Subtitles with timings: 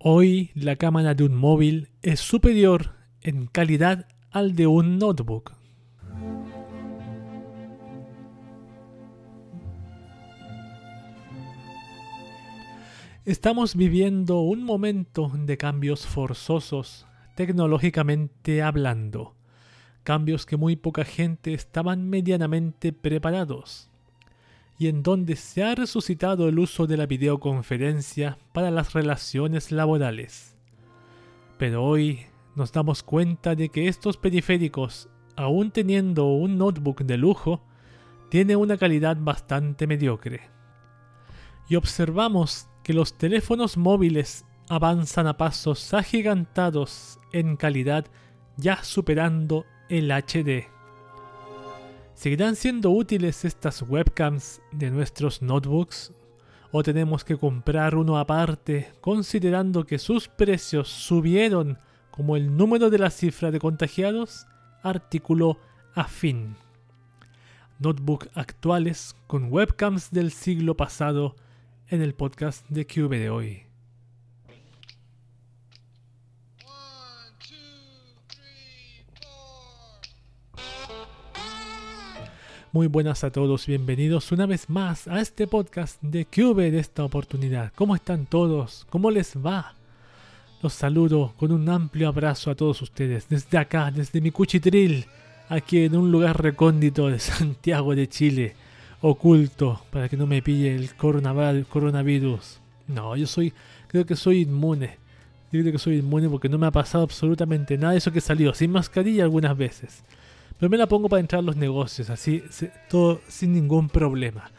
[0.00, 5.54] Hoy la cámara de un móvil es superior en calidad al de un notebook.
[13.24, 17.04] Estamos viviendo un momento de cambios forzosos,
[17.34, 19.34] tecnológicamente hablando,
[20.04, 23.90] cambios que muy poca gente estaban medianamente preparados,
[24.78, 30.56] y en donde se ha resucitado el uso de la videoconferencia para las relaciones laborales.
[31.58, 32.20] Pero hoy
[32.54, 37.60] nos damos cuenta de que estos periféricos, aún teniendo un notebook de lujo,
[38.30, 40.42] tienen una calidad bastante mediocre.
[41.68, 48.06] Y observamos que los teléfonos móviles avanzan a pasos agigantados en calidad
[48.56, 50.77] ya superando el HD.
[52.18, 56.12] ¿Seguirán siendo útiles estas webcams de nuestros notebooks?
[56.72, 61.78] ¿O tenemos que comprar uno aparte considerando que sus precios subieron
[62.10, 64.48] como el número de la cifra de contagiados?
[64.82, 65.60] Artículo
[65.94, 66.56] afín.
[67.78, 71.36] Notebook actuales con webcams del siglo pasado
[71.86, 73.67] en el podcast de QV de hoy.
[82.70, 87.02] Muy buenas a todos, bienvenidos una vez más a este podcast de QV de esta
[87.02, 87.72] oportunidad.
[87.74, 88.86] ¿Cómo están todos?
[88.90, 89.72] ¿Cómo les va?
[90.62, 95.06] Los saludo con un amplio abrazo a todos ustedes desde acá, desde mi cuchitril,
[95.48, 98.54] aquí en un lugar recóndito de Santiago de Chile
[99.00, 102.60] oculto para que no me pille el coronavirus.
[102.86, 103.54] No, yo soy,
[103.86, 104.98] creo que soy inmune.
[105.50, 108.72] Creo que soy inmune porque no me ha pasado absolutamente nada eso que salió sin
[108.72, 110.04] mascarilla algunas veces.
[110.58, 112.42] Pero me la pongo para entrar a los negocios, así,
[112.88, 114.50] todo sin ningún problema.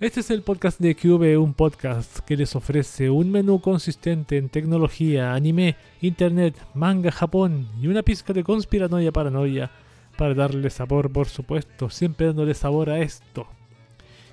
[0.00, 4.48] Este es el podcast de QV, un podcast que les ofrece un menú consistente en
[4.48, 9.70] tecnología, anime, internet, manga, Japón y una pizca de conspiranoia paranoia
[10.18, 13.46] para darle sabor, por supuesto, siempre dándole sabor a esto.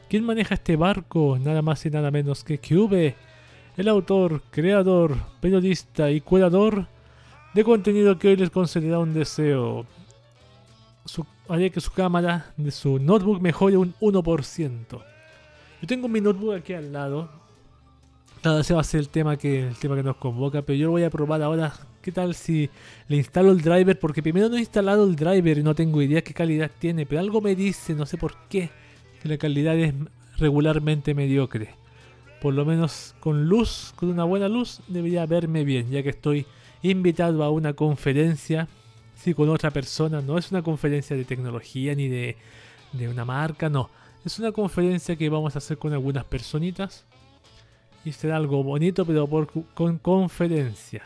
[0.09, 1.37] ¿Quién maneja este barco?
[1.39, 3.13] Nada más y nada menos que QV,
[3.77, 6.87] el autor, creador, periodista y curador
[7.53, 9.85] de contenido que hoy les concederá un deseo.
[11.05, 14.85] Su, que su cámara de su notebook mejore un 1%.
[15.81, 17.29] Yo tengo mi notebook aquí al lado.
[18.41, 20.85] Claro, ese va a ser el tema que, el tema que nos convoca, pero yo
[20.85, 21.73] lo voy a probar ahora.
[22.01, 22.69] ¿Qué tal si
[23.07, 23.99] le instalo el driver?
[23.99, 27.21] Porque primero no he instalado el driver y no tengo idea qué calidad tiene, pero
[27.21, 28.71] algo me dice, no sé por qué
[29.21, 29.93] que la calidad es
[30.37, 31.69] regularmente mediocre.
[32.41, 36.47] Por lo menos con luz, con una buena luz, debería verme bien, ya que estoy
[36.81, 38.67] invitado a una conferencia,
[39.21, 40.21] sí, con otra persona.
[40.21, 42.37] No es una conferencia de tecnología ni de,
[42.93, 43.89] de una marca, no.
[44.25, 47.05] Es una conferencia que vamos a hacer con algunas personitas.
[48.03, 51.03] Y será algo bonito, pero por, con conferencia.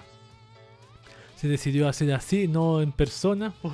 [1.36, 3.74] Se decidió hacer así, no en persona, por,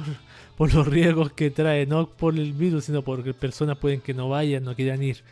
[0.57, 4.29] por los riesgos que trae, no por el virus, sino porque personas pueden que no
[4.29, 5.23] vayan, no quieran ir.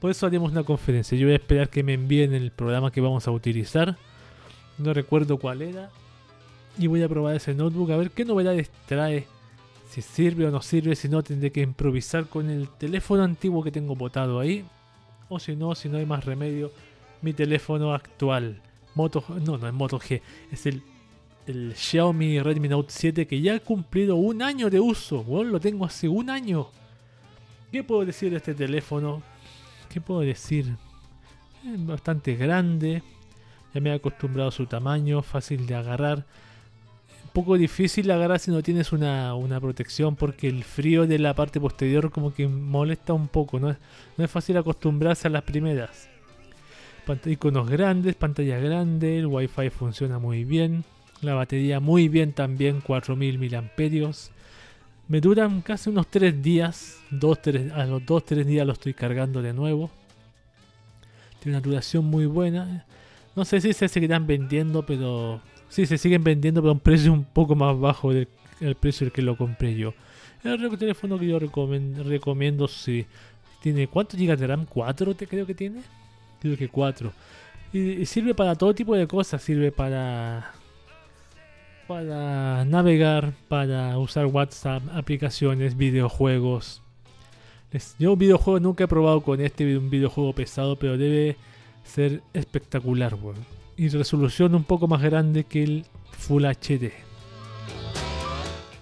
[0.00, 1.16] Por eso haremos una conferencia.
[1.18, 3.96] Yo voy a esperar que me envíen el programa que vamos a utilizar.
[4.78, 5.90] No recuerdo cuál era.
[6.78, 9.26] Y voy a probar ese notebook a ver qué novedades trae.
[9.90, 10.94] Si sirve o no sirve.
[10.94, 14.64] Si no, tendré que improvisar con el teléfono antiguo que tengo botado ahí.
[15.28, 16.70] O si no, si no hay más remedio,
[17.22, 18.62] mi teléfono actual.
[18.94, 20.20] Moto, no, no es Moto G.
[20.50, 20.82] Es el
[21.48, 25.24] el Xiaomi Redmi Note 7 que ya ha cumplido un año de uso.
[25.24, 26.68] Bueno, lo tengo hace un año.
[27.72, 29.22] ¿Qué puedo decir de este teléfono?
[29.88, 30.76] ¿Qué puedo decir?
[31.66, 33.02] Es bastante grande.
[33.72, 36.26] Ya me he acostumbrado a su tamaño, fácil de agarrar.
[37.28, 41.60] Un poco difícil agarrar si no tienes una, protección porque el frío de la parte
[41.60, 43.60] posterior como que molesta un poco.
[43.60, 43.76] No es,
[44.16, 46.08] no es fácil acostumbrarse a las primeras.
[47.24, 50.84] Iconos grandes, pantalla grande, el wifi funciona muy bien.
[51.22, 54.30] La batería muy bien también, 4000 miliamperios.
[55.08, 56.98] Me duran casi unos 3 días.
[57.10, 59.90] a los 2-3 días lo estoy cargando de nuevo.
[61.40, 62.84] Tiene una duración muy buena.
[63.34, 65.40] No sé si se seguirán vendiendo, pero...
[65.68, 68.28] Sí, se siguen vendiendo, pero a un precio un poco más bajo del,
[68.80, 69.94] precio del que lo compré yo.
[70.44, 73.06] El teléfono que yo recomiendo, recomiendo si
[73.60, 73.88] tiene...
[73.88, 74.66] ¿Cuántos GB de RAM?
[74.66, 75.82] ¿4 te creo que tiene?
[76.40, 77.12] Creo que 4.
[77.72, 79.42] y sirve para todo tipo de cosas.
[79.42, 80.52] Sirve para
[81.88, 86.82] para navegar, para usar WhatsApp, aplicaciones, videojuegos.
[87.98, 91.36] Yo videojuego nunca he probado con este un videojuego pesado, pero debe
[91.84, 93.16] ser espectacular,
[93.78, 96.90] Y resolución un poco más grande que el Full HD.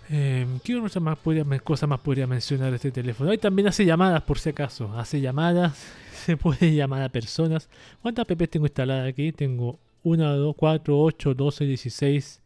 [0.08, 3.28] Eh, ¿Qué otra más podría, cosa más podría mencionar este teléfono?
[3.28, 4.90] Hoy también hace llamadas, por si acaso.
[4.98, 5.76] Hace llamadas,
[6.24, 7.68] se puede llamar a personas.
[8.00, 9.32] ¿Cuántas apps tengo instaladas aquí?
[9.32, 12.40] Tengo 1, 2, 4, 8, 12, 16,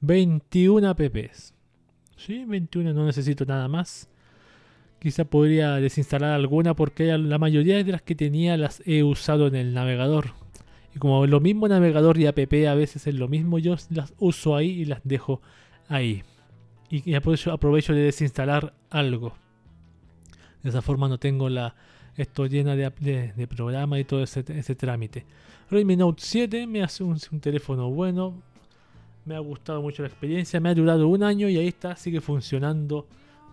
[0.00, 1.52] 21 apps.
[2.16, 4.08] Sí, 21, no necesito nada más.
[5.00, 9.56] Quizá podría desinstalar alguna porque la mayoría de las que tenía las he usado en
[9.56, 10.41] el navegador.
[10.94, 14.56] Y como lo mismo navegador y app a veces es lo mismo, yo las uso
[14.56, 15.40] ahí y las dejo
[15.88, 16.22] ahí.
[16.90, 19.34] Y, aprovecho, de desinstalar algo.
[20.62, 21.74] De esa forma no tengo la
[22.14, 22.90] esto llena de,
[23.34, 24.42] de, programa y todo ese,
[24.74, 25.24] trámite.
[25.70, 28.42] Redmi Note 7 me hace un teléfono bueno.
[29.24, 30.60] Me ha gustado mucho la experiencia.
[30.60, 33.06] Me ha durado un año y ahí está, sigue funcionando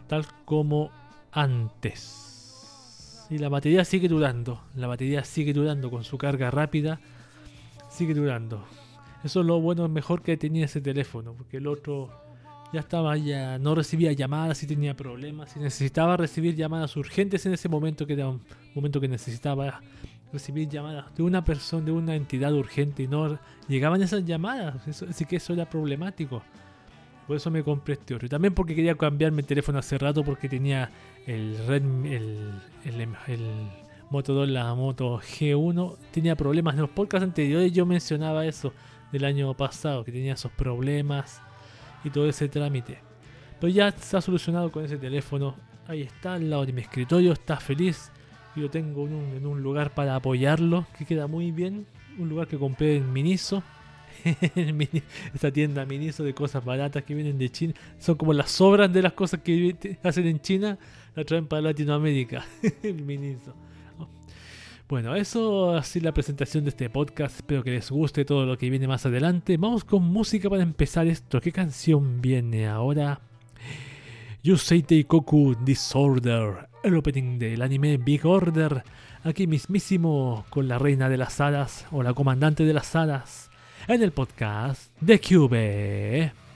[0.07, 0.91] tal como
[1.31, 3.27] antes.
[3.29, 4.61] Y la batería sigue durando.
[4.75, 6.99] La batería sigue durando con su carga rápida.
[7.99, 8.63] Sigue durando.
[9.25, 11.33] Eso es lo bueno, mejor que tenía ese teléfono.
[11.33, 12.09] Porque el otro
[12.71, 15.57] ya estaba, ya no recibía llamadas y tenía problemas.
[15.57, 18.39] Y necesitaba recibir llamadas urgentes en ese momento, que era un
[18.73, 19.81] momento que necesitaba
[20.31, 23.03] recibir llamadas de una persona, de una entidad urgente.
[23.03, 23.37] Y no
[23.67, 24.87] llegaban esas llamadas.
[24.87, 26.41] así que eso era problemático.
[27.27, 28.27] Por eso me compré este otro.
[28.27, 30.89] Y también porque quería cambiarme el teléfono hace rato porque tenía
[31.27, 33.69] el Red, el, el, el
[34.09, 35.97] Motorola Moto G1.
[36.11, 36.75] Tenía problemas.
[36.75, 38.73] En los podcasts anteriores yo mencionaba eso
[39.11, 41.41] del año pasado, que tenía esos problemas
[42.03, 42.99] y todo ese trámite.
[43.59, 45.55] Pero ya ha solucionado con ese teléfono.
[45.87, 48.11] Ahí está, al lado de mi escritorio, está feliz.
[48.55, 51.85] Y lo tengo en un, en un lugar para apoyarlo, que queda muy bien.
[52.17, 53.63] Un lugar que compré en Miniso
[55.33, 57.73] esta tienda Miniso de cosas baratas que vienen de China.
[57.99, 60.77] Son como las sobras de las cosas que hacen en China,
[61.15, 62.45] la traen para Latinoamérica.
[62.83, 63.53] el Miniso.
[64.89, 67.35] Bueno, eso así la presentación de este podcast.
[67.35, 69.55] Espero que les guste todo lo que viene más adelante.
[69.55, 71.39] Vamos con música para empezar esto.
[71.39, 73.21] ¿Qué canción viene ahora?
[74.41, 78.83] Yusei Teikoku Disorder, el opening del anime Big Order.
[79.23, 83.51] Aquí mismísimo con la reina de las hadas o la comandante de las hadas
[83.87, 86.48] en el podcast de Cube.「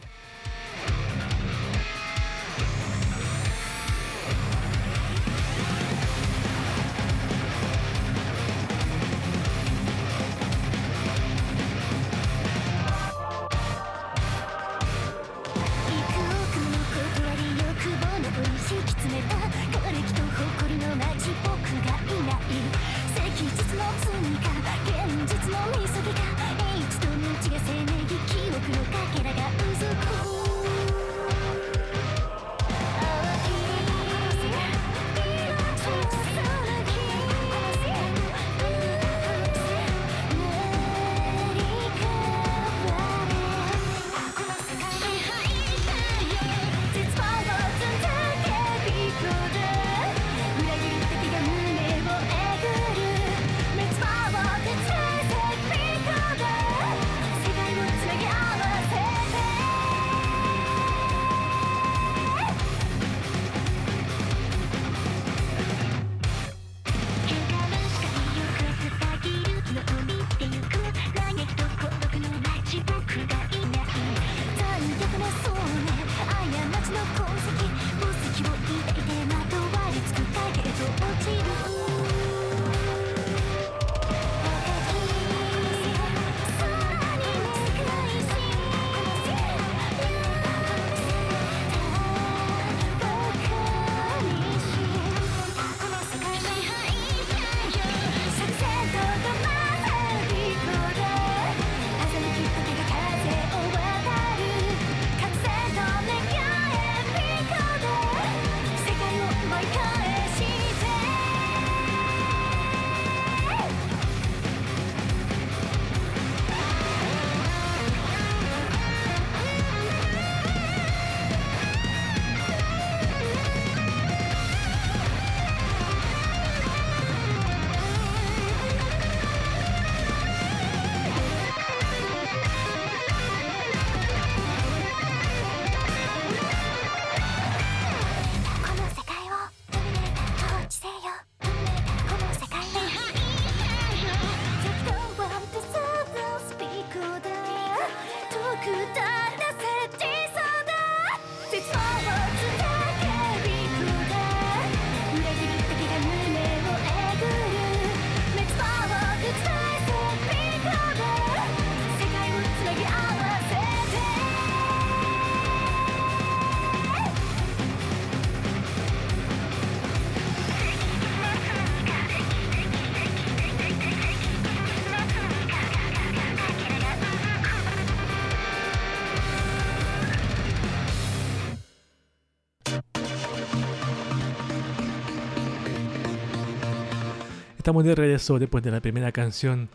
[187.64, 189.70] Estamos de regreso después de la primera canción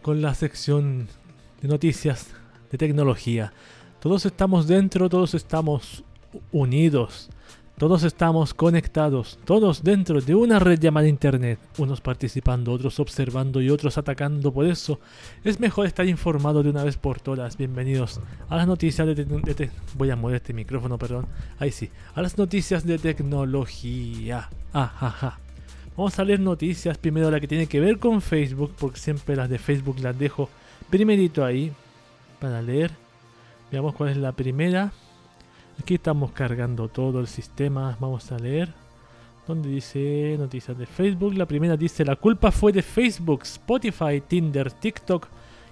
[0.00, 1.06] con la sección
[1.60, 2.28] de noticias
[2.72, 3.52] de tecnología.
[4.00, 6.02] Todos estamos dentro, todos estamos
[6.50, 7.28] unidos.
[7.76, 13.68] Todos estamos conectados, todos dentro de una red llamada Internet, unos participando, otros observando y
[13.68, 14.50] otros atacando.
[14.50, 14.98] Por eso
[15.44, 17.58] es mejor estar informado de una vez por todas.
[17.58, 21.26] Bienvenidos a las noticias de, voy a mover este micrófono, perdón.
[21.58, 24.48] Ahí sí, a las noticias de tecnología.
[24.72, 25.40] Ajaja.
[25.96, 26.98] Vamos a leer noticias.
[26.98, 30.50] Primero la que tiene que ver con Facebook, porque siempre las de Facebook las dejo
[30.90, 31.72] primerito ahí
[32.38, 32.90] para leer.
[33.72, 34.92] Veamos cuál es la primera.
[35.80, 37.96] Aquí estamos cargando todo el sistema.
[37.98, 38.74] Vamos a leer.
[39.46, 41.34] Donde dice noticias de Facebook.
[41.34, 45.28] La primera dice la culpa fue de Facebook, Spotify, Tinder, TikTok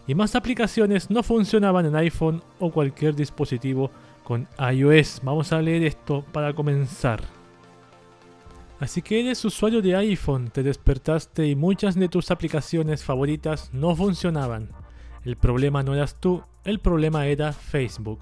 [0.06, 3.90] y más aplicaciones no funcionaban en iPhone o cualquier dispositivo
[4.22, 5.20] con iOS.
[5.22, 7.43] Vamos a leer esto para comenzar.
[8.80, 13.94] Así que eres usuario de iPhone, te despertaste y muchas de tus aplicaciones favoritas no
[13.94, 14.70] funcionaban.
[15.24, 18.20] El problema no eras tú, el problema era Facebook.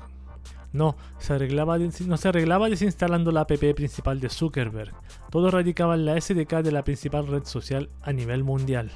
[0.73, 4.93] No, se arreglaba, no se arreglaba desinstalando la app principal de Zuckerberg.
[5.31, 8.91] Todo radicaba en la SDK de la principal red social a nivel mundial.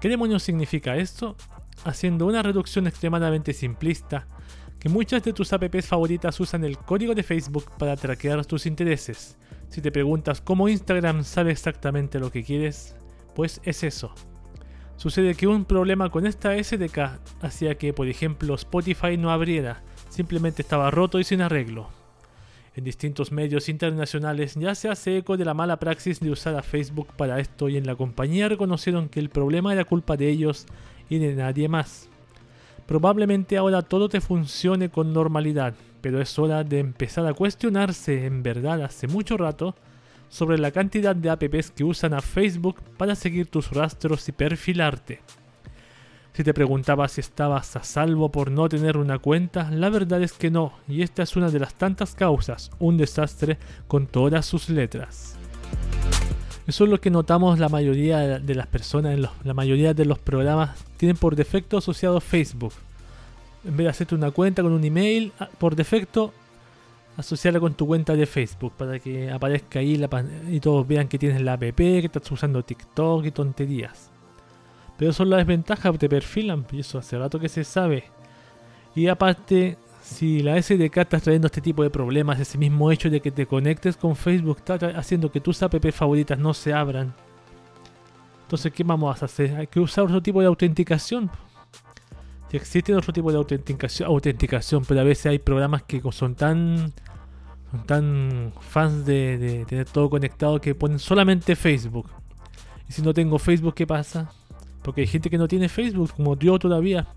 [0.00, 1.36] ¿Qué demonios significa esto?
[1.84, 4.26] Haciendo una reducción extremadamente simplista,
[4.80, 9.36] que muchas de tus apps favoritas usan el código de Facebook para traquear tus intereses.
[9.72, 12.94] Si te preguntas cómo Instagram sabe exactamente lo que quieres,
[13.34, 14.14] pues es eso.
[14.98, 20.60] Sucede que un problema con esta SDK hacía que, por ejemplo, Spotify no abriera, simplemente
[20.60, 21.88] estaba roto y sin arreglo.
[22.76, 26.62] En distintos medios internacionales ya se hace eco de la mala praxis de usar a
[26.62, 30.66] Facebook para esto y en la compañía reconocieron que el problema era culpa de ellos
[31.08, 32.10] y de nadie más.
[32.86, 35.72] Probablemente ahora todo te funcione con normalidad,
[36.02, 39.74] pero es hora de empezar a cuestionarse en verdad hace mucho rato
[40.28, 45.20] sobre la cantidad de apps que usan a Facebook para seguir tus rastros y perfilarte.
[46.32, 50.32] Si te preguntabas si estabas a salvo por no tener una cuenta, la verdad es
[50.32, 54.70] que no, y esta es una de las tantas causas, un desastre con todas sus
[54.70, 55.36] letras.
[56.66, 60.18] Eso es lo que notamos la mayoría de las personas, en la mayoría de los
[60.18, 62.72] programas tienen por defecto asociado Facebook.
[63.64, 66.32] En vez de hacerte una cuenta con un email, ah, por defecto
[67.16, 70.08] asociarla con tu cuenta de Facebook para que aparezca ahí la
[70.50, 74.10] y todos vean que tienes la app, que estás usando TikTok y tonterías.
[74.98, 78.04] Pero son las desventajas, te perfilan, y eso hace rato que se sabe.
[78.94, 83.20] Y aparte, si la SDK está trayendo este tipo de problemas, ese mismo hecho de
[83.20, 87.14] que te conectes con Facebook está haciendo que tus app favoritas no se abran.
[88.42, 89.56] Entonces, ¿qué vamos a hacer?
[89.56, 91.30] Hay que usar otro tipo de autenticación.
[92.52, 96.92] Si existe otro tipo de autenticación, autenticación, pero a veces hay programas que son tan
[97.70, 102.10] son tan fans de, de tener todo conectado que ponen solamente Facebook.
[102.90, 104.30] Y si no tengo Facebook, ¿qué pasa?
[104.82, 107.08] Porque hay gente que no tiene Facebook, como yo todavía.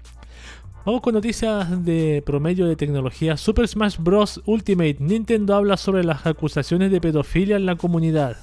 [0.86, 3.36] Vamos con noticias de promedio de tecnología.
[3.36, 4.42] Super Smash Bros.
[4.46, 4.96] Ultimate.
[5.00, 8.38] Nintendo habla sobre las acusaciones de pedofilia en la comunidad.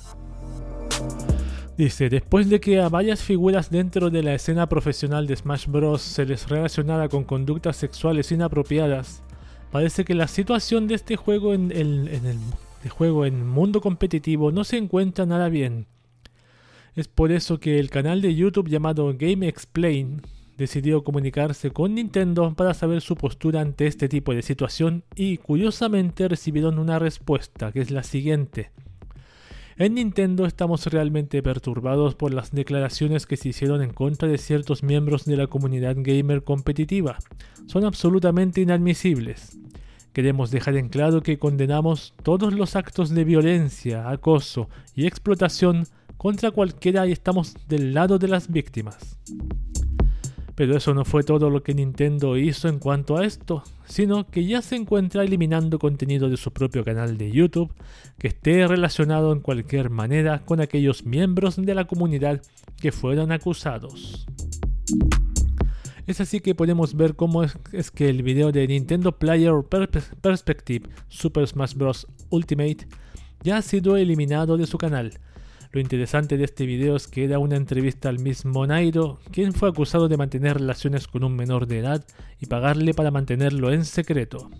[1.77, 6.03] Dice, después de que a varias figuras dentro de la escena profesional de Smash Bros.
[6.03, 9.23] se les relacionara con conductas sexuales inapropiadas,
[9.71, 14.53] parece que la situación de este juego en el, en el juego en mundo competitivo
[14.53, 15.87] no se encuentra nada bien.
[16.95, 20.21] Es por eso que el canal de YouTube llamado Game Explain
[20.59, 26.29] decidió comunicarse con Nintendo para saber su postura ante este tipo de situación y curiosamente
[26.29, 28.71] recibieron una respuesta que es la siguiente.
[29.77, 34.83] En Nintendo estamos realmente perturbados por las declaraciones que se hicieron en contra de ciertos
[34.83, 37.19] miembros de la comunidad gamer competitiva.
[37.67, 39.59] Son absolutamente inadmisibles.
[40.13, 45.87] Queremos dejar en claro que condenamos todos los actos de violencia, acoso y explotación
[46.19, 49.19] contra cualquiera y estamos del lado de las víctimas.
[50.55, 54.45] Pero eso no fue todo lo que Nintendo hizo en cuanto a esto, sino que
[54.45, 57.73] ya se encuentra eliminando contenido de su propio canal de YouTube
[58.19, 62.43] que esté relacionado en cualquier manera con aquellos miembros de la comunidad
[62.81, 64.27] que fueron acusados.
[66.07, 69.55] Es así que podemos ver cómo es, que el video de Nintendo Player
[70.21, 72.07] Perspective Super Smash Bros.
[72.31, 72.89] Ultimate
[73.43, 75.19] ya ha sido eliminado de su canal,
[75.73, 79.71] lo interesante de este video es que era una entrevista al mismo Nairo, quien fue
[79.71, 82.05] acusado de mantener relaciones con un menor de edad
[82.41, 84.51] y pagarle para mantenerlo en secreto.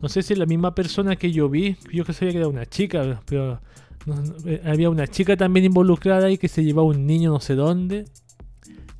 [0.00, 2.48] No sé si es la misma persona que yo vi, yo que sabía que era
[2.48, 3.60] una chica, pero
[4.46, 8.04] eh, había una chica también involucrada ahí que se llevaba un niño no sé dónde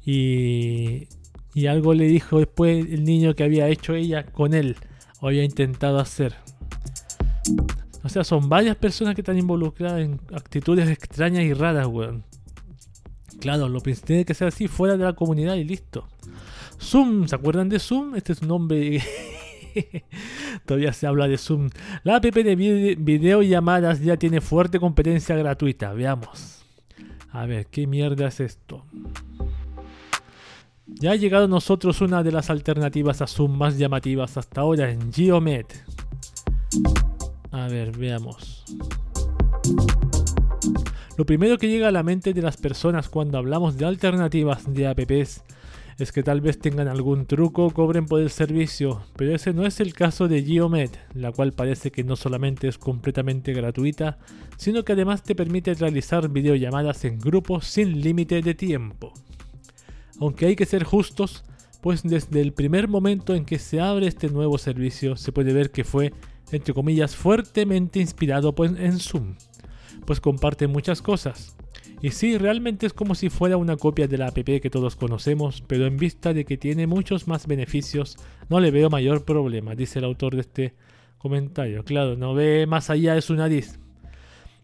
[0.04, 1.08] y,
[1.54, 4.76] y algo le dijo después el niño que había hecho ella con él
[5.20, 6.34] o había intentado hacer.
[8.04, 12.24] O sea, son varias personas que están involucradas en actitudes extrañas y raras, weón.
[13.40, 16.06] Claro, lo tiene que ser así fuera de la comunidad y listo.
[16.80, 18.14] Zoom, ¿se acuerdan de Zoom?
[18.14, 19.02] Este es un nombre.
[20.66, 21.70] Todavía se habla de Zoom.
[22.04, 25.92] La app de videollamadas ya tiene fuerte competencia gratuita.
[25.92, 26.64] Veamos.
[27.30, 28.84] A ver, ¿qué mierda es esto?
[30.86, 34.90] Ya ha llegado a nosotros una de las alternativas a Zoom más llamativas hasta ahora
[34.90, 35.66] en Geomed.
[37.52, 38.64] A ver, veamos.
[41.18, 44.86] Lo primero que llega a la mente de las personas cuando hablamos de alternativas de
[44.86, 45.42] apps
[45.98, 49.66] es que tal vez tengan algún truco o cobren por el servicio, pero ese no
[49.66, 54.18] es el caso de Geomed, la cual parece que no solamente es completamente gratuita,
[54.56, 59.12] sino que además te permite realizar videollamadas en grupos sin límite de tiempo.
[60.18, 61.44] Aunque hay que ser justos,
[61.82, 65.70] pues desde el primer momento en que se abre este nuevo servicio se puede ver
[65.70, 66.12] que fue,
[66.52, 69.34] entre comillas, fuertemente inspirado pues, en Zoom,
[70.06, 71.56] pues comparte muchas cosas.
[72.02, 75.62] Y sí, realmente es como si fuera una copia de la app que todos conocemos,
[75.66, 78.16] pero en vista de que tiene muchos más beneficios,
[78.48, 80.74] no le veo mayor problema, dice el autor de este
[81.18, 81.84] comentario.
[81.84, 83.78] Claro, no ve más allá de su nariz.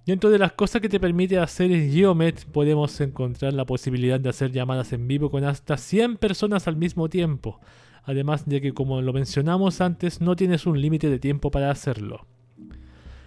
[0.05, 4.31] Dentro de las cosas que te permite hacer en Geomed podemos encontrar la posibilidad de
[4.31, 7.61] hacer llamadas en vivo con hasta 100 personas al mismo tiempo,
[8.09, 12.25] además de que como lo mencionamos antes no tienes un límite de tiempo para hacerlo.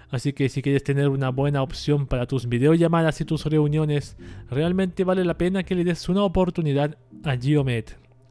[0.10, 4.18] Así que si quieres tener una buena opción para tus videollamadas y tus reuniones,
[4.50, 7.86] realmente vale la pena que le des una oportunidad a Geomed.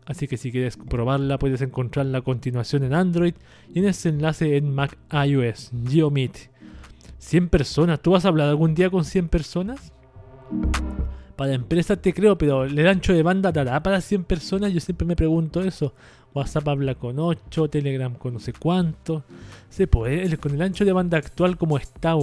[0.06, 3.34] Así que si quieres probarla puedes encontrarla a continuación en Android
[3.72, 6.50] y en ese enlace en Mac iOS, Geomeet.
[7.18, 8.00] 100 personas.
[8.02, 9.92] ¿Tú vas a hablar algún día con 100 personas?
[11.36, 14.74] Para empresas te creo, pero el ancho de banda dará para 100 personas.
[14.74, 15.94] Yo siempre me pregunto eso.
[16.34, 19.24] WhatsApp habla con 8, Telegram con no sé cuánto.
[19.68, 22.14] Se puede, con el ancho de banda actual como está,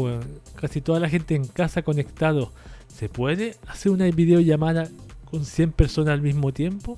[0.55, 2.51] Casi toda la gente en casa conectado.
[2.87, 4.89] ¿Se puede hacer una videollamada
[5.25, 6.97] con 100 personas al mismo tiempo?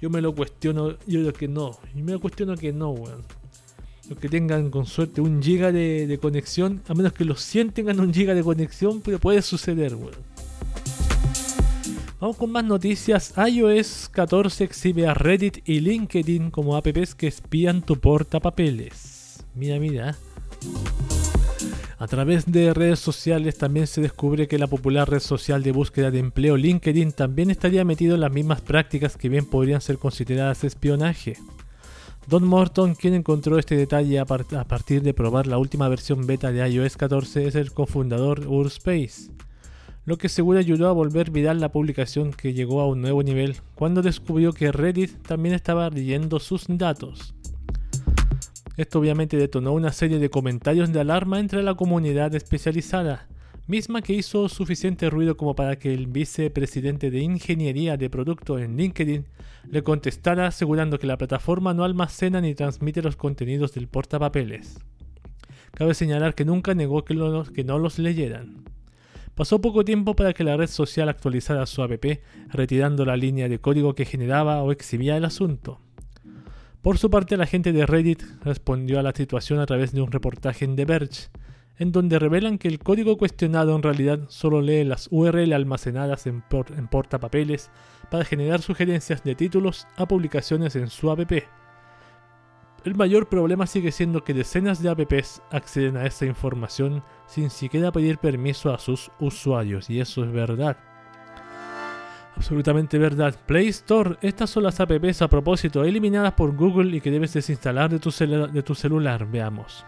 [0.00, 1.78] Yo me lo cuestiono, yo creo que no.
[1.94, 3.22] Yo me lo cuestiono que no, weón
[4.20, 8.12] que tengan con suerte un giga de, conexión, a menos que los 100 tengan un
[8.12, 9.94] giga de conexión, pero puede suceder,
[12.22, 13.34] Vamos con más noticias.
[13.36, 19.44] iOS 14 exhibe a Reddit y LinkedIn como apps que espían tu portapapeles.
[19.56, 20.16] Mira, mira.
[21.98, 26.12] A través de redes sociales también se descubre que la popular red social de búsqueda
[26.12, 30.62] de empleo LinkedIn también estaría metido en las mismas prácticas que bien podrían ser consideradas
[30.62, 31.38] espionaje.
[32.28, 36.68] Don Morton, quien encontró este detalle a, partir de probar la última versión beta de
[36.68, 39.32] iOS 14, es el cofundador Urspace,
[40.04, 43.56] lo que seguro ayudó a volver viral la publicación que llegó a un nuevo nivel
[43.74, 47.34] cuando descubrió que Reddit también estaba leyendo sus datos.
[48.76, 53.28] Esto obviamente detonó una serie de comentarios de alarma entre la comunidad especializada,
[53.66, 58.76] misma que hizo suficiente ruido como para que el vicepresidente de ingeniería de producto en
[58.76, 59.26] LinkedIn
[59.70, 64.78] le contestara asegurando que la plataforma no almacena ni transmite los contenidos del portapapeles.
[65.72, 67.14] Cabe señalar que nunca negó que,
[67.54, 68.64] que no los leyeran.
[69.42, 72.04] Pasó poco tiempo para que la red social actualizara su app,
[72.50, 75.80] retirando la línea de código que generaba o exhibía el asunto.
[76.80, 80.12] Por su parte, la gente de Reddit respondió a la situación a través de un
[80.12, 81.30] reportaje en The Verge,
[81.76, 86.44] en donde revelan que el código cuestionado en realidad solo lee las URL almacenadas en,
[86.88, 87.72] portapapeles
[88.12, 91.32] para generar sugerencias de títulos a publicaciones en su app.
[92.84, 97.92] El mayor problema sigue siendo que decenas de apps acceden a esa información sin siquiera
[97.92, 100.76] pedir permiso a sus usuarios, y eso es verdad.
[102.34, 103.36] Absolutamente verdad.
[103.46, 107.88] Play Store, estas son las apps a propósito eliminadas por Google y que debes desinstalar
[107.88, 109.26] de tu, celular.
[109.30, 109.84] Veamos.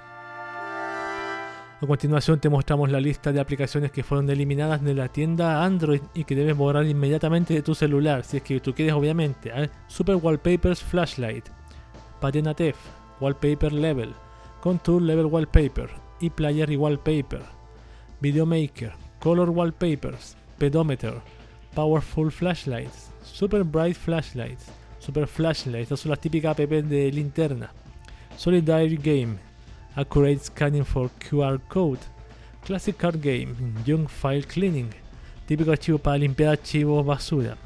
[1.81, 6.01] A continuación te mostramos la lista de aplicaciones que fueron eliminadas de la tienda Android
[6.15, 9.51] y que debes borrar inmediatamente de tu celular, si es que tú quieres obviamente.
[9.53, 9.69] ¿eh?
[9.89, 11.49] Super Wallpapers Flashlight,
[12.25, 12.55] Patina
[13.21, 14.15] Wallpaper Level,
[14.63, 15.91] Contour Level Wallpaper,
[16.23, 17.43] ePlayer y Wallpaper,
[18.23, 21.21] Videomaker, Color Wallpapers, Pedometer,
[21.75, 24.69] Powerful Flashlights, Super Bright Flashlights,
[25.01, 27.71] Super Flashlights, estas son las típicas app de linterna,
[28.39, 29.37] Solidary Game,
[29.95, 32.01] Accurate Scanning for QR Code,
[32.65, 34.89] Classic Card Game, Young File Cleaning,
[35.47, 37.59] típico archivo para limpiar archivos basura,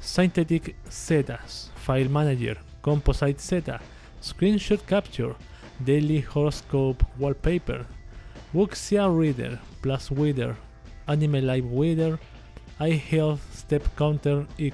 [0.00, 1.38] Synthetic Z,
[1.76, 3.80] File Manager, Composite Z,
[4.22, 5.34] Screenshot Capture,
[5.84, 7.86] Daily Horoscope Wallpaper,
[8.52, 10.56] Wuxia Reader, Plus Reader,
[11.06, 12.18] Anime Live Reader,
[12.80, 14.72] iHealth Step Counter y.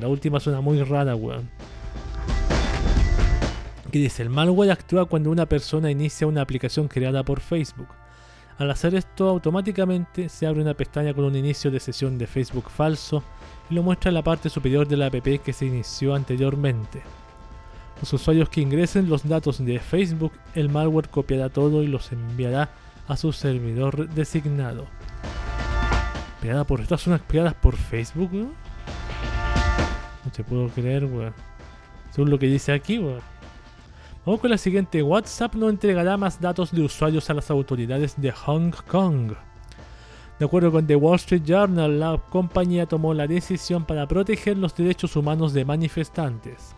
[0.00, 1.50] La última suena muy rara, weón
[3.92, 7.88] que dice, el malware actúa cuando una persona inicia una aplicación creada por Facebook.
[8.56, 12.70] Al hacer esto, automáticamente se abre una pestaña con un inicio de sesión de Facebook
[12.70, 13.22] falso
[13.72, 17.02] y lo muestra en la parte superior de la app que se inició anteriormente.
[18.00, 22.68] Los usuarios que ingresen los datos de Facebook, el malware copiará todo y los enviará
[23.08, 24.86] a su servidor designado.
[26.68, 28.50] por estas son pegadas por Facebook, ¿no?
[30.24, 31.32] No te puedo creer, weón.
[32.10, 33.22] Según lo que dice aquí, weón.
[34.26, 35.02] Vamos con la siguiente.
[35.02, 39.32] WhatsApp no entregará más datos de usuarios a las autoridades de Hong Kong.
[40.38, 44.74] De acuerdo con The Wall Street Journal, la compañía tomó la decisión para proteger los
[44.74, 46.74] derechos humanos de manifestantes.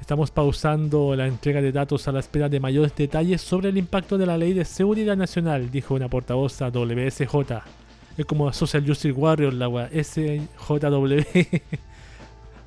[0.00, 4.18] Estamos pausando la entrega de datos a la espera de mayores detalles sobre el impacto
[4.18, 7.62] de la ley de seguridad nacional, dijo una portavoz a WSJ.
[8.18, 9.88] Es como Social Justice Warrior, la wea.
[9.88, 11.20] SJW.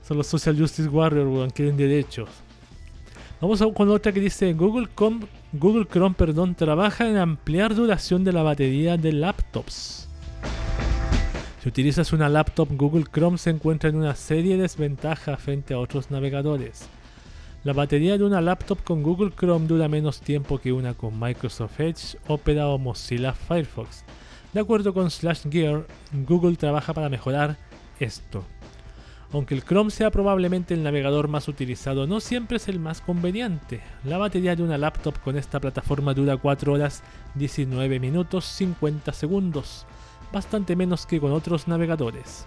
[0.07, 2.29] Son los Social Justice Warriors, weón, quieren derechos.
[3.39, 4.87] Vamos con otra que dice Google,
[5.59, 10.07] Google Chrome perdón, trabaja en ampliar duración de la batería de laptops.
[11.61, 15.79] Si utilizas una laptop, Google Chrome se encuentra en una serie de desventajas frente a
[15.79, 16.87] otros navegadores.
[17.63, 21.79] La batería de una laptop con Google Chrome dura menos tiempo que una con Microsoft
[21.79, 24.03] Edge, Opera o Mozilla Firefox.
[24.53, 25.87] De acuerdo con Slash Gear,
[26.27, 27.57] Google trabaja para mejorar
[27.99, 28.45] esto.
[29.33, 33.81] Aunque el Chrome sea probablemente el navegador más utilizado, no siempre es el más conveniente.
[34.05, 37.03] La batería de una laptop con esta plataforma dura 4 horas
[37.35, 39.85] 19 minutos 50 segundos,
[40.31, 42.45] bastante menos que con otros navegadores.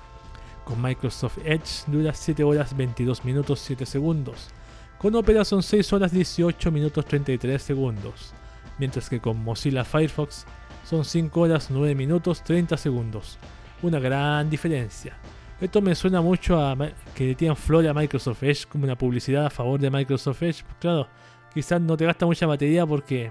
[0.64, 4.48] Con Microsoft Edge dura 7 horas 22 minutos 7 segundos,
[4.96, 8.32] con Opera son 6 horas 18 minutos 33 segundos,
[8.78, 10.46] mientras que con Mozilla Firefox
[10.84, 13.38] son 5 horas 9 minutos 30 segundos.
[13.82, 15.16] Una gran diferencia.
[15.60, 16.74] Esto me suena mucho a
[17.14, 20.64] que le tiran flor a Microsoft Edge como una publicidad a favor de Microsoft Edge.
[20.80, 21.06] Claro,
[21.52, 23.30] quizás no te gasta mucha batería porque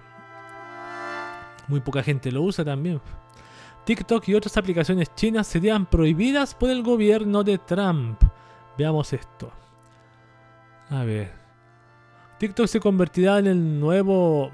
[1.68, 3.02] muy poca gente lo usa también.
[3.86, 8.22] TikTok y otras aplicaciones chinas serían prohibidas por el gobierno de Trump.
[8.78, 9.52] Veamos esto.
[10.92, 11.32] A ver.
[12.38, 14.52] TikTok se convertirá en el nuevo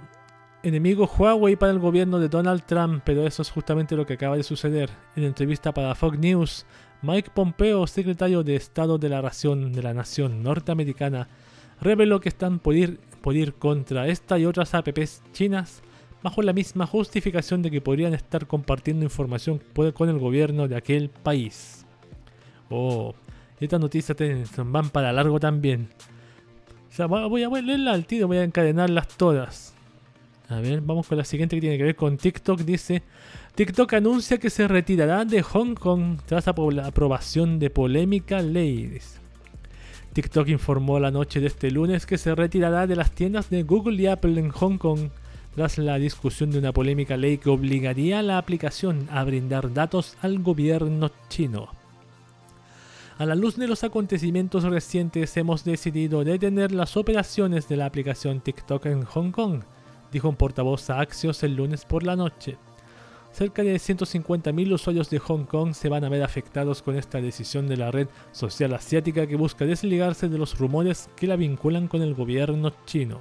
[0.64, 4.38] enemigo Huawei para el gobierno de Donald Trump, pero eso es justamente lo que acaba
[4.38, 4.90] de suceder.
[5.16, 6.66] En entrevista para Fox News,
[7.02, 11.28] Mike Pompeo, secretario de Estado de la, Nación, de la Nación Norteamericana,
[11.82, 13.00] reveló que están por ir,
[13.58, 15.82] contra esta y otras apps chinas
[16.22, 19.62] bajo la misma justificación de que podrían estar compartiendo información
[19.94, 21.86] con el gobierno de aquel país.
[22.70, 23.14] Oh,
[23.60, 24.18] estas noticias
[24.58, 25.90] van para largo también
[27.04, 29.74] voy a, leerla al tiro, voy a encadenarlas todas.
[30.48, 32.62] A ver, vamos con la siguiente que tiene que ver con TikTok.
[32.62, 33.04] Dice,
[33.56, 39.00] TikTok anuncia que se retirará de Hong Kong tras la aprobación de polémica ley.
[40.12, 44.02] TikTok informó la noche de este lunes que se retirará de las tiendas de Google
[44.02, 45.10] y Apple en Hong Kong
[45.56, 50.18] tras la discusión de una polémica ley que obligaría a la aplicación a brindar datos
[50.22, 51.70] al gobierno chino.
[53.18, 58.42] A la luz de los acontecimientos recientes hemos decidido detener las operaciones de la aplicación
[58.42, 59.62] TikTok en Hong Kong,
[60.12, 62.58] dijo un portavoz a Axios el lunes por la noche.
[63.36, 67.68] Cerca de 150.000 usuarios de Hong Kong se van a ver afectados con esta decisión
[67.68, 72.02] de la red social asiática que busca desligarse de los rumores que la vinculan con
[72.02, 73.20] el gobierno chino.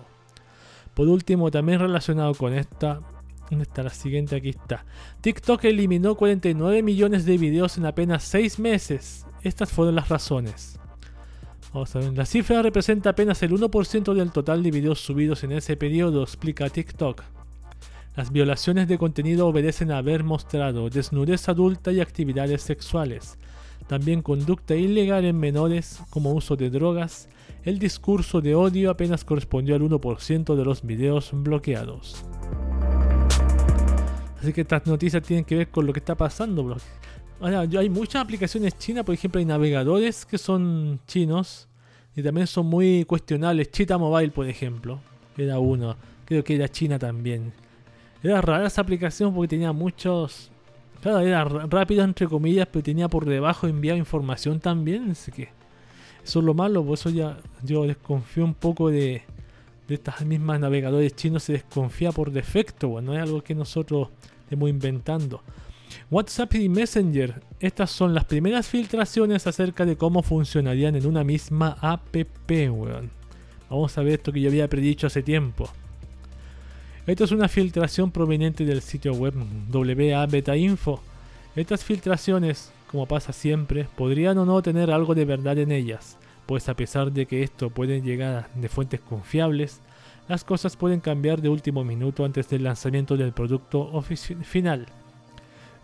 [0.94, 3.00] Por último, también relacionado con esta,
[3.50, 4.36] ¿dónde está la siguiente?
[4.36, 4.84] Aquí está.
[5.20, 10.78] TikTok eliminó 49 millones de videos en apenas 6 meses, estas fueron las razones.
[11.72, 12.12] Vamos a ver.
[12.12, 16.70] La cifra representa apenas el 1% del total de videos subidos en ese periodo, explica
[16.70, 17.43] TikTok.
[18.16, 23.38] Las violaciones de contenido obedecen a haber mostrado desnudez adulta y actividades sexuales,
[23.88, 27.28] también conducta ilegal en menores como uso de drogas.
[27.64, 32.24] El discurso de odio apenas correspondió al 1% de los videos bloqueados.
[34.40, 36.76] Así que estas noticias tienen que ver con lo que está pasando
[37.40, 41.68] hay muchas aplicaciones chinas, por ejemplo, hay navegadores que son chinos
[42.16, 43.70] y también son muy cuestionables.
[43.70, 45.00] Chita Mobile, por ejemplo,
[45.36, 45.96] era uno.
[46.24, 47.52] Creo que era China también.
[48.24, 50.50] Era rara esa aplicación porque tenía muchos.
[51.02, 55.10] Claro, era rápido entre comillas, pero tenía por debajo enviado información también.
[55.10, 55.50] Así que
[56.24, 59.22] eso es lo malo, por eso ya yo desconfío un poco de,
[59.86, 61.42] de estas mismas navegadores chinos.
[61.42, 64.08] Se desconfía por defecto, bueno, no es algo que nosotros
[64.40, 65.42] estemos inventando.
[66.10, 67.42] WhatsApp y Messenger.
[67.60, 72.16] Estas son las primeras filtraciones acerca de cómo funcionarían en una misma app,
[72.48, 73.10] weón.
[73.68, 75.68] Vamos a ver esto que yo había predicho hace tiempo.
[77.06, 79.34] Esto es una filtración proveniente del sitio web
[79.70, 81.02] WA Beta Info.
[81.54, 86.66] Estas filtraciones, como pasa siempre, podrían o no tener algo de verdad en ellas, pues
[86.70, 89.82] a pesar de que esto puede llegar de fuentes confiables,
[90.28, 94.02] las cosas pueden cambiar de último minuto antes del lanzamiento del producto
[94.42, 94.86] final.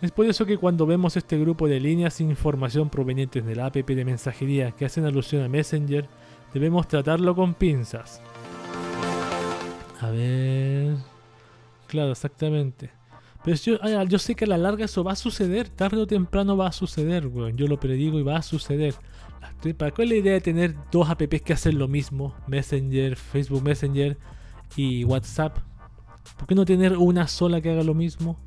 [0.01, 3.67] Es por eso que cuando vemos este grupo de líneas sin información provenientes de la
[3.67, 6.09] app de mensajería que hacen alusión a Messenger,
[6.55, 8.23] debemos tratarlo con pinzas.
[10.01, 10.97] A ver...
[11.87, 12.91] Claro, exactamente.
[13.45, 16.57] Pero yo, yo sé que a la larga eso va a suceder, tarde o temprano
[16.57, 17.57] va a suceder, weón.
[17.57, 18.95] Yo lo predigo y va a suceder.
[19.77, 22.35] ¿Para cuál es la idea de tener dos apps que hacen lo mismo?
[22.47, 24.17] Messenger, Facebook Messenger
[24.77, 25.59] y WhatsApp.
[26.37, 28.39] ¿Por qué no tener una sola que haga lo mismo?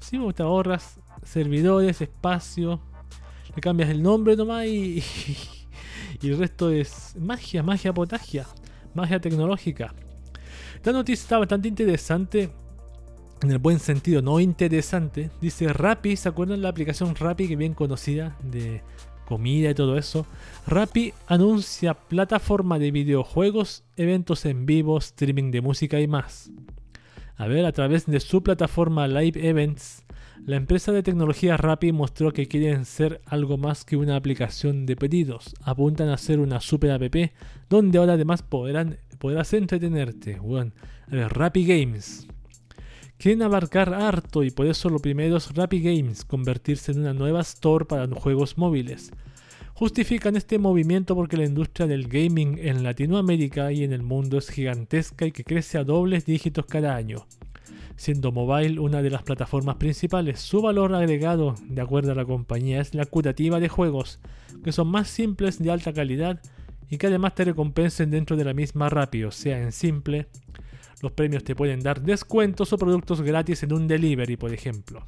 [0.00, 2.80] Si sí, te ahorras servidores, espacio,
[3.54, 5.02] le cambias el nombre nomás y,
[6.22, 8.46] y el resto es magia, magia potagia,
[8.94, 9.94] magia tecnológica.
[10.86, 12.48] Esta noticia está bastante interesante
[13.42, 15.30] en el buen sentido, no interesante.
[15.40, 18.82] Dice Rappi, ¿se acuerdan la aplicación Rappi que bien conocida de
[19.26, 20.26] comida y todo eso?
[20.64, 26.52] Rappi anuncia plataforma de videojuegos, eventos en vivo, streaming de música y más.
[27.34, 30.04] A ver, a través de su plataforma Live Events,
[30.44, 34.94] la empresa de tecnología Rappi mostró que quieren ser algo más que una aplicación de
[34.94, 35.52] pedidos.
[35.64, 37.02] Apuntan a ser una super app
[37.68, 40.38] donde ahora además podrán, podrás entretenerte.
[40.38, 40.72] Bueno,
[41.10, 42.26] a ver, Games.
[43.18, 47.40] Quieren abarcar harto y por eso lo primero es Rappi Games, convertirse en una nueva
[47.40, 49.10] store para juegos móviles.
[49.72, 54.50] Justifican este movimiento porque la industria del gaming en Latinoamérica y en el mundo es
[54.50, 57.26] gigantesca y que crece a dobles dígitos cada año.
[57.96, 62.82] Siendo mobile una de las plataformas principales, su valor agregado, de acuerdo a la compañía,
[62.82, 64.18] es la curativa de juegos,
[64.62, 66.40] que son más simples, de alta calidad
[66.88, 70.28] y que además te recompensen dentro de la misma Rappi, o sea, en simple,
[71.02, 75.06] los premios te pueden dar descuentos o productos gratis en un delivery, por ejemplo.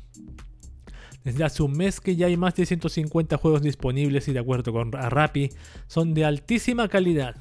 [1.25, 4.73] Desde hace un mes que ya hay más de 150 juegos disponibles y de acuerdo
[4.73, 5.51] con Rappi,
[5.87, 7.37] son de altísima calidad.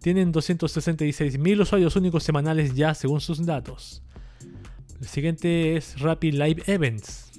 [0.00, 4.02] tienen 266.000 usuarios únicos semanales ya según sus datos.
[5.00, 7.30] El siguiente es Rappi Live Events.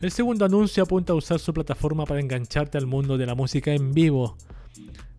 [0.00, 3.72] El segundo anuncio apunta a usar su plataforma para engancharte al mundo de la música
[3.72, 4.36] en vivo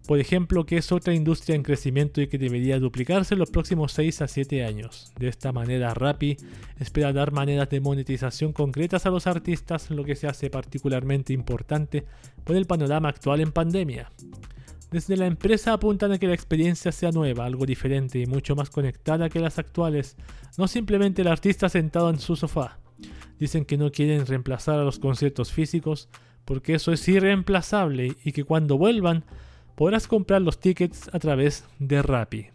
[0.06, 3.94] por ejemplo, que es otra industria en crecimiento y que debería duplicarse en los próximos
[3.94, 5.14] 6 a 7 años.
[5.18, 6.36] De esta manera, Rappi
[6.78, 12.06] espera dar maneras de monetización concretas a los artistas, lo que se hace particularmente importante
[12.44, 14.12] por el panorama actual en pandemia.
[14.92, 18.70] Desde la empresa apuntan a que la experiencia sea nueva, algo diferente y mucho más
[18.70, 20.18] conectada que las actuales,
[20.58, 22.78] no simplemente el artista sentado en su sofá.
[23.40, 26.10] Dicen que no quieren reemplazar a los conciertos físicos,
[26.46, 29.24] porque eso es irreemplazable y que cuando vuelvan
[29.76, 32.48] podrás comprar los tickets a través de Rappi.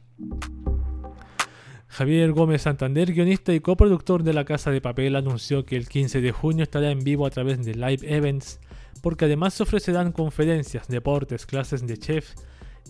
[1.89, 6.21] Javier Gómez Santander, guionista y coproductor de La Casa de Papel, anunció que el 15
[6.21, 8.61] de junio estará en vivo a través de Live Events,
[9.03, 12.35] porque además se ofrecerán conferencias, deportes, clases de chef,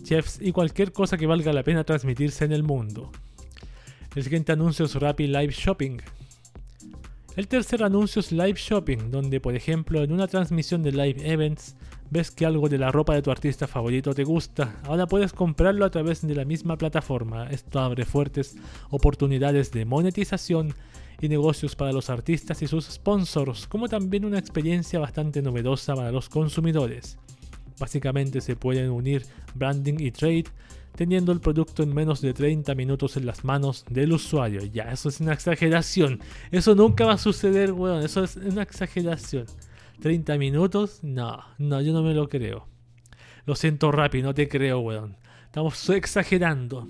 [0.03, 3.11] chefs y cualquier cosa que valga la pena transmitirse en el mundo.
[4.15, 6.01] El siguiente anuncio es Rappi Live Shopping.
[7.39, 11.77] El tercer anuncio es Live Shopping, donde por ejemplo en una transmisión de Live Events
[12.09, 15.85] ves que algo de la ropa de tu artista favorito te gusta, ahora puedes comprarlo
[15.85, 17.49] a través de la misma plataforma.
[17.49, 18.57] Esto abre fuertes
[18.89, 20.73] oportunidades de monetización
[21.21, 26.11] y negocios para los artistas y sus sponsors, como también una experiencia bastante novedosa para
[26.11, 27.17] los consumidores.
[27.79, 29.25] Básicamente se pueden unir
[29.55, 30.43] branding y trade
[30.95, 34.63] teniendo el producto en menos de 30 minutos en las manos del usuario.
[34.65, 36.19] Ya, eso es una exageración.
[36.51, 38.03] Eso nunca va a suceder, weón.
[38.03, 39.45] Eso es una exageración.
[40.01, 42.67] 30 minutos, no, no, yo no me lo creo.
[43.45, 45.17] Lo siento, Rappi, no te creo, weón.
[45.45, 46.87] Estamos exagerando.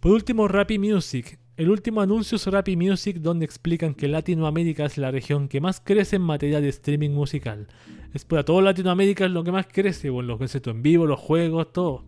[0.00, 1.38] Por último, Rappi Music.
[1.56, 5.80] El último anuncio es Rappi Music, donde explican que Latinoamérica es la región que más
[5.80, 7.66] crece en materia de streaming musical.
[8.12, 11.18] Es para todo Latinoamérica es lo que más crece, bueno, los conciertos en vivo, los
[11.18, 12.04] juegos, todo.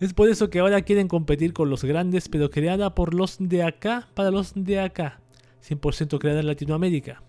[0.00, 3.62] Es por eso que ahora quieren competir con los grandes, pero creada por los de
[3.62, 5.20] acá para los de acá.
[5.62, 7.22] 100% creada en Latinoamérica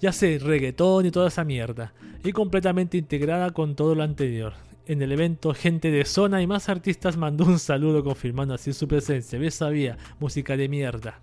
[0.00, 1.92] ya sé, reggaetón y toda esa mierda,
[2.24, 4.54] y completamente integrada con todo lo anterior.
[4.86, 8.88] En el evento, gente de zona y más artistas mandó un saludo confirmando así su
[8.88, 9.38] presencia.
[9.38, 9.54] ¿Ves?
[9.54, 11.20] Sabía, música de mierda.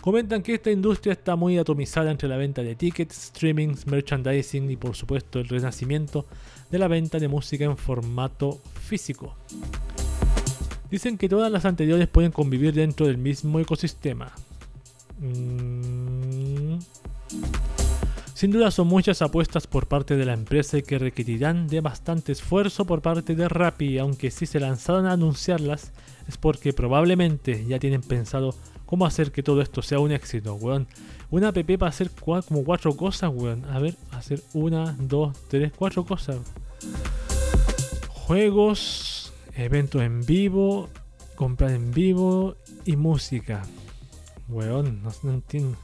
[0.00, 4.76] Comentan que esta industria está muy atomizada entre la venta de tickets, streamings, merchandising y
[4.76, 6.24] por supuesto el renacimiento
[6.70, 9.36] de la venta de música en formato físico.
[10.90, 14.32] Dicen que todas las anteriores pueden convivir dentro del mismo ecosistema.
[15.20, 16.78] Mm.
[18.38, 22.30] Sin duda son muchas apuestas por parte de la empresa y que requerirán de bastante
[22.30, 25.90] esfuerzo por parte de Rappi, aunque si se lanzaron a anunciarlas
[26.28, 28.54] es porque probablemente ya tienen pensado
[28.86, 30.56] cómo hacer que todo esto sea un éxito.
[31.30, 33.64] Una app para hacer como cuatro cosas, weón.
[33.66, 36.38] A ver, hacer una, dos, tres, cuatro cosas.
[38.08, 40.88] Juegos, eventos en vivo,
[41.34, 43.62] comprar en vivo y música.
[44.48, 45.76] Weón, no, entiendo.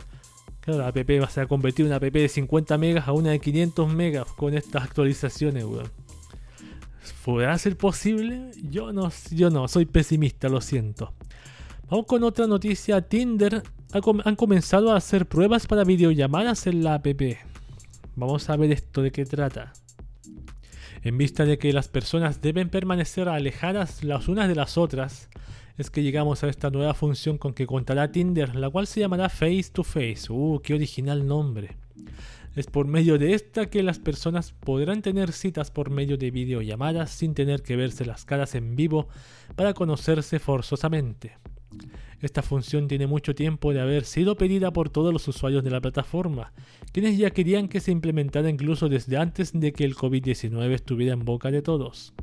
[0.61, 3.39] Claro, la app va a ser convertir una app de 50 megas a una de
[3.39, 5.91] 500 megas con estas actualizaciones, weón.
[7.23, 8.51] ¿Podrá ser posible?
[8.71, 11.13] Yo no, yo no, soy pesimista, lo siento.
[11.91, 13.03] Vamos con otra noticia.
[13.03, 13.63] Tinder
[14.25, 17.07] han comenzado a hacer pruebas para videollamadas en la app.
[18.17, 19.73] Vamos a ver esto de qué trata.
[21.03, 25.29] En vista de que las personas deben permanecer alejadas las unas de las otras,
[25.79, 29.29] es que llegamos a esta nueva función con que contará Tinder, la cual se llamará
[29.29, 30.27] Face to Face.
[30.29, 31.77] Uh, qué original nombre.
[32.57, 37.11] Es por medio de esta que las personas podrán tener citas por medio de videollamadas
[37.11, 39.09] sin tener que verse las caras en vivo
[39.55, 41.37] para conocerse forzosamente.
[42.21, 45.81] Esta función tiene mucho tiempo de haber sido pedida por todos los usuarios de la
[45.81, 46.53] plataforma,
[46.93, 51.25] quienes ya querían que se implementara incluso desde antes de que el COVID-19 estuviera en
[51.25, 52.15] boca de todos.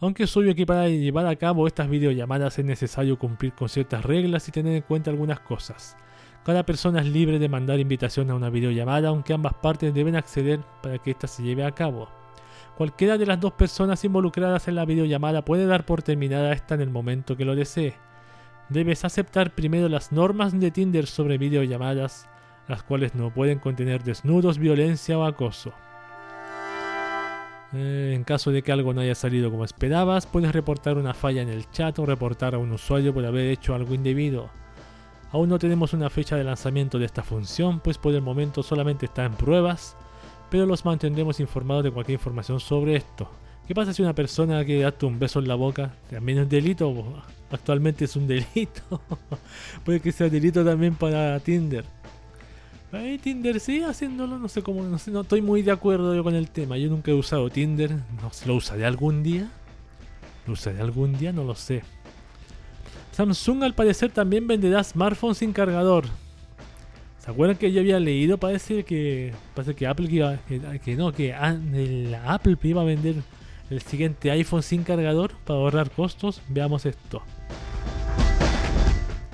[0.00, 4.04] Aunque es obvio que para llevar a cabo estas videollamadas es necesario cumplir con ciertas
[4.04, 5.96] reglas y tener en cuenta algunas cosas.
[6.44, 10.60] Cada persona es libre de mandar invitación a una videollamada, aunque ambas partes deben acceder
[10.82, 12.10] para que ésta se lleve a cabo.
[12.76, 16.82] Cualquiera de las dos personas involucradas en la videollamada puede dar por terminada esta en
[16.82, 17.94] el momento que lo desee.
[18.68, 22.28] Debes aceptar primero las normas de Tinder sobre videollamadas,
[22.66, 25.72] las cuales no pueden contener desnudos, violencia o acoso.
[27.74, 31.42] Eh, en caso de que algo no haya salido como esperabas, puedes reportar una falla
[31.42, 34.48] en el chat o reportar a un usuario por haber hecho algo indebido.
[35.32, 39.06] Aún no tenemos una fecha de lanzamiento de esta función, pues por el momento solamente
[39.06, 39.96] está en pruebas,
[40.48, 43.28] pero los mantendremos informados de cualquier información sobre esto.
[43.66, 47.22] ¿Qué pasa si una persona que da un beso en la boca también es delito?
[47.50, 49.00] Actualmente es un delito.
[49.84, 51.84] Puede que sea delito también para Tinder.
[53.22, 56.34] Tinder sigue haciéndolo, no sé cómo, no sé, no estoy muy de acuerdo yo con
[56.34, 56.76] el tema.
[56.78, 59.50] Yo nunca he usado Tinder, no ¿lo usaré algún día?
[60.46, 61.32] ¿Lo usaré algún día?
[61.32, 61.82] No lo sé.
[63.12, 66.04] Samsung al parecer también venderá smartphones sin cargador.
[67.18, 68.38] ¿Se acuerdan que yo había leído?
[68.38, 70.36] Parece que parece que Apple iba,
[70.84, 73.16] que, no, que Apple iba a vender
[73.70, 76.42] el siguiente iPhone sin cargador para ahorrar costos.
[76.48, 77.22] Veamos esto.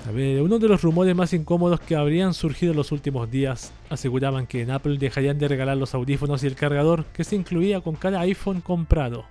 [0.07, 3.71] A ver, uno de los rumores más incómodos que habrían surgido en los últimos días
[3.89, 7.81] aseguraban que en Apple dejarían de regalar los audífonos y el cargador que se incluía
[7.81, 9.25] con cada iPhone comprado.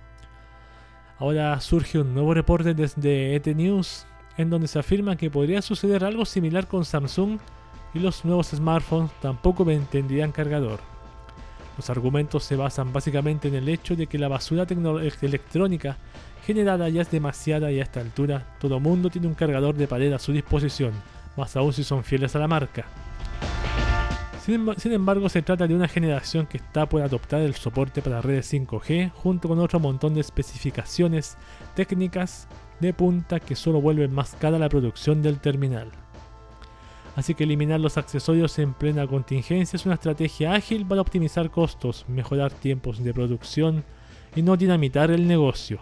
[1.19, 4.05] Ahora surge un nuevo reporte desde ET News
[4.37, 7.37] en donde se afirma que podría suceder algo similar con Samsung
[7.93, 10.90] y los nuevos smartphones tampoco tendrían cargador.
[11.81, 15.97] Los argumentos se basan básicamente en el hecho de que la basura electrónica
[16.45, 20.13] generada ya es demasiada y a esta altura todo mundo tiene un cargador de pared
[20.13, 20.91] a su disposición,
[21.35, 22.85] más aún si son fieles a la marca.
[24.45, 28.53] Sin embargo, se trata de una generación que está por adoptar el soporte para redes
[28.53, 31.35] 5G junto con otro montón de especificaciones
[31.73, 32.47] técnicas
[32.79, 35.89] de punta que solo vuelven más cara la producción del terminal.
[37.15, 42.05] Así que eliminar los accesorios en plena contingencia es una estrategia ágil para optimizar costos,
[42.07, 43.83] mejorar tiempos de producción
[44.35, 45.79] y no dinamitar el negocio.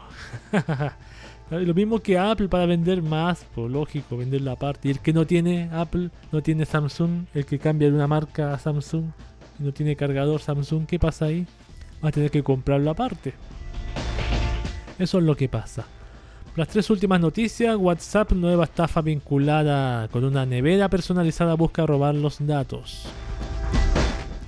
[1.51, 4.87] Lo mismo que Apple para vender más, pues lógico, vender la parte.
[4.87, 8.53] Y el que no tiene Apple, no tiene Samsung, el que cambia de una marca
[8.53, 9.05] a Samsung,
[9.57, 11.47] no tiene cargador Samsung, ¿qué pasa ahí?
[12.03, 13.33] Va a tener que comprarlo aparte.
[14.99, 15.85] Eso es lo que pasa.
[16.55, 22.45] Las tres últimas noticias, WhatsApp, nueva estafa vinculada con una nevera personalizada busca robar los
[22.45, 23.05] datos.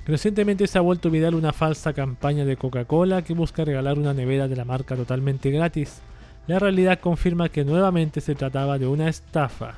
[0.04, 4.48] Recientemente se ha vuelto viral una falsa campaña de Coca-Cola que busca regalar una nevera
[4.48, 6.02] de la marca totalmente gratis.
[6.48, 9.74] La realidad confirma que nuevamente se trataba de una estafa.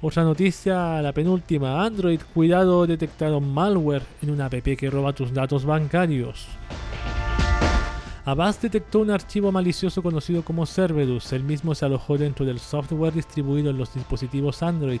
[0.00, 5.64] Otra noticia, la penúltima, Android, cuidado, detectaron malware en una app que roba tus datos
[5.64, 6.46] bancarios.
[8.26, 11.34] Avast detectó un archivo malicioso conocido como Cerberus.
[11.34, 15.00] El mismo se alojó dentro del software distribuido en los dispositivos Android.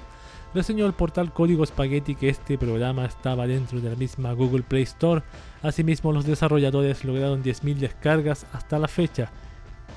[0.52, 4.82] Reseñó el portal Código Spaghetti que este programa estaba dentro de la misma Google Play
[4.82, 5.22] Store.
[5.62, 9.32] Asimismo, los desarrolladores lograron 10.000 descargas hasta la fecha.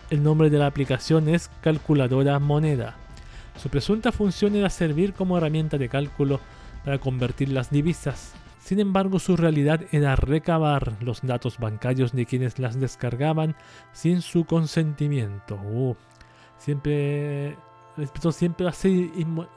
[0.10, 2.96] El nombre de la aplicación es Calculadora Moneda.
[3.62, 6.40] Su presunta función era servir como herramienta de cálculo
[6.86, 8.32] para convertir las divisas.
[8.68, 13.56] Sin embargo, su realidad era recabar los datos bancarios de quienes las descargaban
[13.94, 15.56] sin su consentimiento.
[15.56, 15.96] Uh,
[16.58, 17.56] siempre,
[18.30, 18.92] siempre va a ser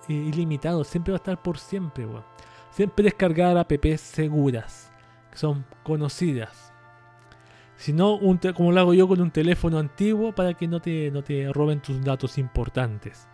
[0.07, 2.07] ilimitado, siempre va a estar por siempre.
[2.71, 4.93] Siempre descargar apps seguras,
[5.33, 6.73] que son conocidas.
[7.75, 8.21] Si no,
[8.55, 11.83] como lo hago yo con un teléfono antiguo para que no te, no te roben
[11.83, 13.27] tus datos importantes.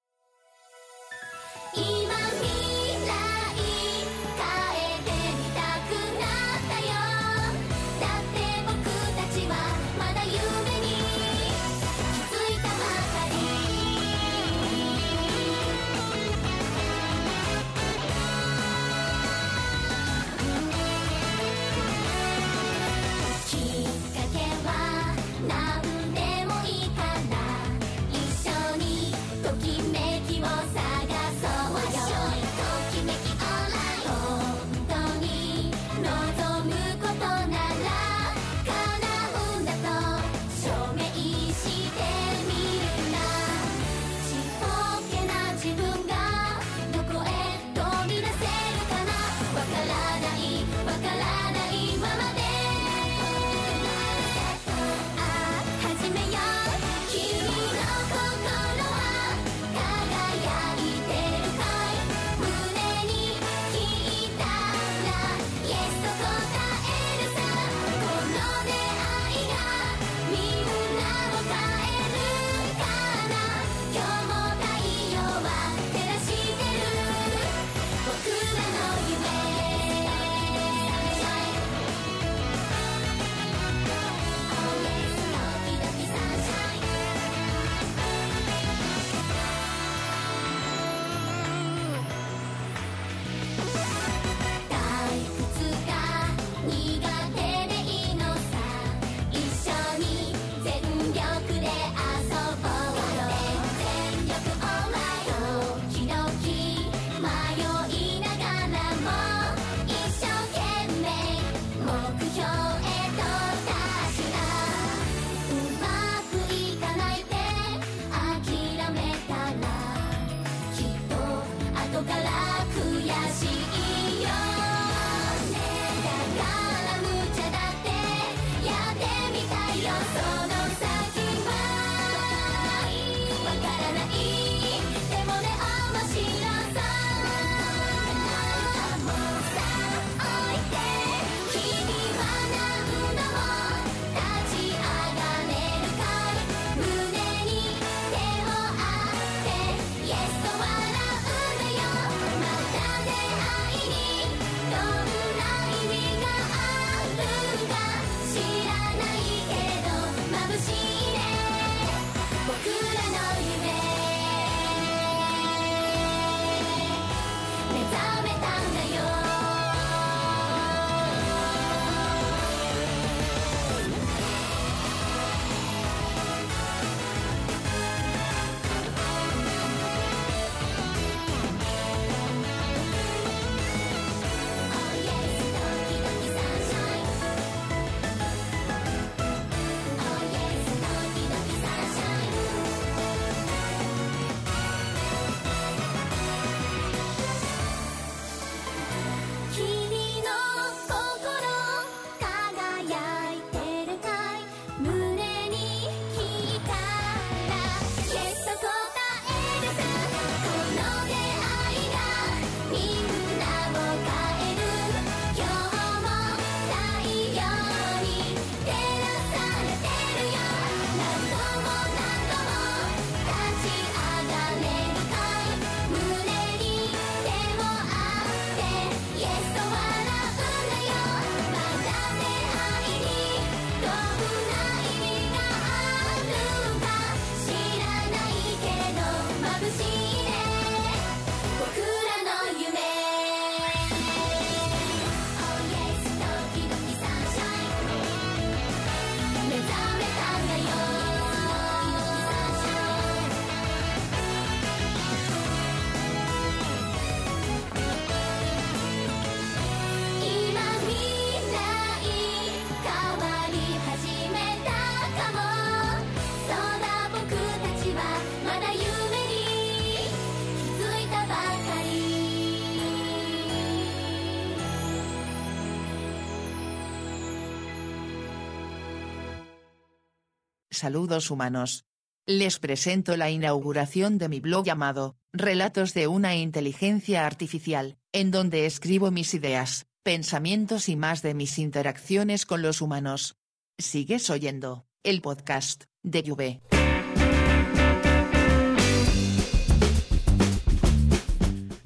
[280.82, 281.84] Saludos humanos.
[282.26, 288.66] Les presento la inauguración de mi blog llamado, Relatos de una inteligencia artificial, en donde
[288.66, 293.36] escribo mis ideas, pensamientos y más de mis interacciones con los humanos.
[293.78, 296.60] Sigues oyendo, el podcast, de Juve.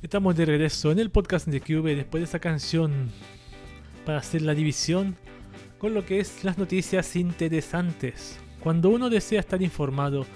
[0.00, 3.10] Estamos de regreso en el podcast de Cube después de esa canción
[4.06, 5.18] para hacer la división
[5.76, 8.40] con lo que es las noticias interesantes.
[8.66, 10.26] Cuando uno desea estar informado,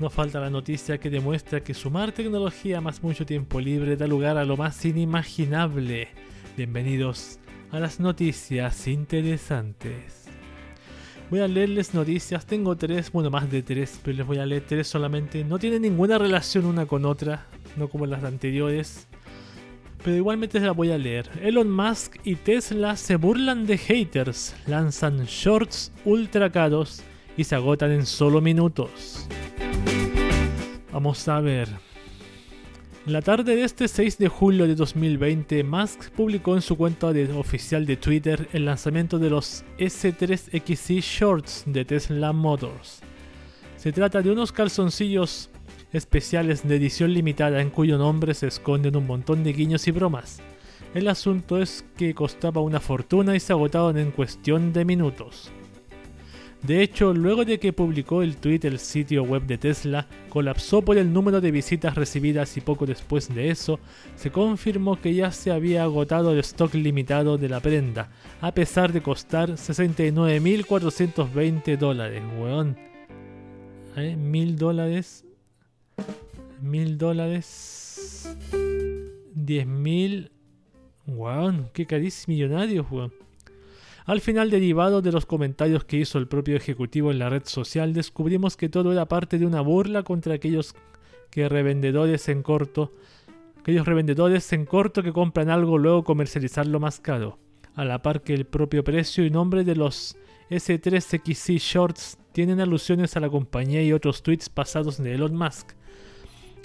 [0.00, 4.36] no falta la noticia que demuestra que sumar tecnología más mucho tiempo libre da lugar
[4.38, 6.08] a lo más inimaginable.
[6.56, 7.38] Bienvenidos
[7.70, 10.24] a las noticias interesantes.
[11.30, 14.64] Voy a leerles noticias, tengo tres, bueno más de tres, pero les voy a leer
[14.66, 15.44] tres solamente.
[15.44, 19.06] No tienen ninguna relación una con otra, no como las anteriores.
[20.02, 21.30] Pero igualmente se la voy a leer.
[21.40, 27.04] Elon Musk y Tesla se burlan de haters, lanzan shorts ultra caros
[27.36, 29.26] y se agotan en solo minutos.
[30.92, 31.68] Vamos a ver.
[33.06, 37.06] La tarde de este 6 de julio de 2020, Musk publicó en su cuenta
[37.36, 43.02] oficial de Twitter el lanzamiento de los S3XC Shorts de Tesla Motors.
[43.76, 45.50] Se trata de unos calzoncillos
[45.92, 50.40] especiales de edición limitada en cuyo nombre se esconden un montón de guiños y bromas.
[50.92, 55.52] El asunto es que costaba una fortuna y se agotaron en cuestión de minutos.
[56.66, 60.98] De hecho, luego de que publicó el tweet el sitio web de Tesla colapsó por
[60.98, 63.78] el número de visitas recibidas y poco después de eso
[64.16, 68.10] se confirmó que ya se había agotado el stock limitado de la prenda,
[68.40, 72.76] a pesar de costar 69.420 dólares, weón.
[73.96, 74.16] ¿Eh?
[74.16, 75.24] Mil dólares.
[76.60, 78.36] Mil dólares.
[79.34, 80.32] Diez mil.
[81.06, 83.12] Weón, qué carísimo millonario, weón.
[84.06, 87.92] Al final, derivado de los comentarios que hizo el propio ejecutivo en la red social,
[87.92, 90.76] descubrimos que todo era parte de una burla contra aquellos
[91.28, 92.92] que revendedores en corto,
[93.58, 97.40] aquellos revendedores en corto que compran algo luego comercializarlo más caro,
[97.74, 100.16] a la par que el propio precio y nombre de los
[100.50, 105.72] S3XC Shorts tienen alusiones a la compañía y otros tweets pasados de Elon Musk.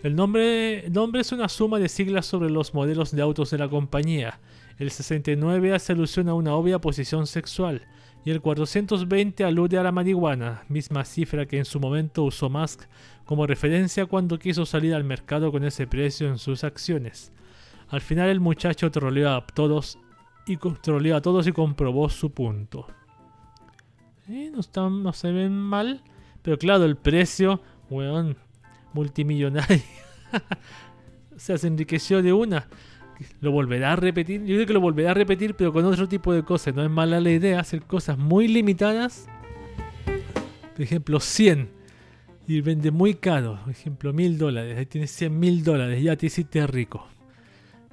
[0.03, 3.67] El nombre, nombre es una suma de siglas sobre los modelos de autos de la
[3.67, 4.39] compañía,
[4.82, 7.84] el 69 hace alusión a una obvia posición sexual
[8.25, 12.86] y el 420 alude a la marihuana, misma cifra que en su momento usó Musk
[13.23, 17.32] como referencia cuando quiso salir al mercado con ese precio en sus acciones.
[17.89, 19.99] Al final el muchacho troleó a todos
[20.47, 22.88] y troleó a todos y comprobó su punto.
[24.29, 26.01] Eh, no, están, no se ven mal,
[26.41, 28.36] pero claro, el precio, weón,
[28.93, 29.84] multimillonario.
[31.38, 32.67] se enriqueció de una
[33.39, 34.41] lo volverá a repetir.
[34.41, 36.76] Yo creo que lo volverá a repetir, pero con otro tipo de cosas.
[36.76, 39.28] No es mala la idea hacer cosas muy limitadas.
[40.74, 41.69] Por ejemplo, 100.
[42.47, 43.59] Y vende muy caro.
[43.63, 44.78] Por ejemplo, 1000 dólares.
[44.78, 46.01] Ahí tienes 100 mil dólares.
[46.03, 47.07] Ya te hiciste rico.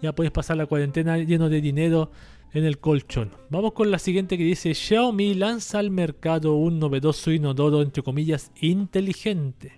[0.00, 2.10] Ya puedes pasar la cuarentena lleno de dinero
[2.52, 3.30] en el colchón.
[3.50, 8.52] Vamos con la siguiente que dice Xiaomi lanza al mercado un novedoso inodoro entre comillas
[8.60, 9.72] inteligente.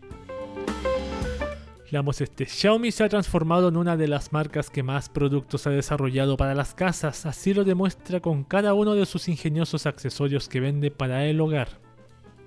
[1.91, 2.47] Veamos este.
[2.47, 6.55] Xiaomi se ha transformado en una de las marcas que más productos ha desarrollado para
[6.55, 11.27] las casas, así lo demuestra con cada uno de sus ingeniosos accesorios que vende para
[11.27, 11.81] el hogar.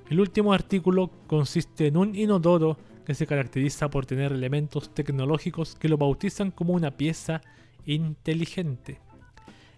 [0.09, 5.89] El último artículo consiste en un inodoro que se caracteriza por tener elementos tecnológicos que
[5.89, 7.41] lo bautizan como una pieza
[7.85, 9.01] inteligente.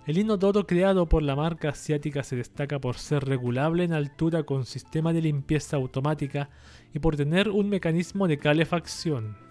[0.05, 4.65] El inodoro creado por la marca asiática se destaca por ser regulable en altura con
[4.65, 6.51] sistema de limpieza automática
[6.93, 9.44] y por tener un mecanismo de calefacción.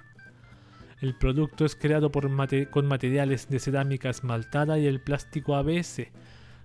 [1.01, 6.09] El producto es creado con materiales de cerámica esmaltada y el plástico ABS.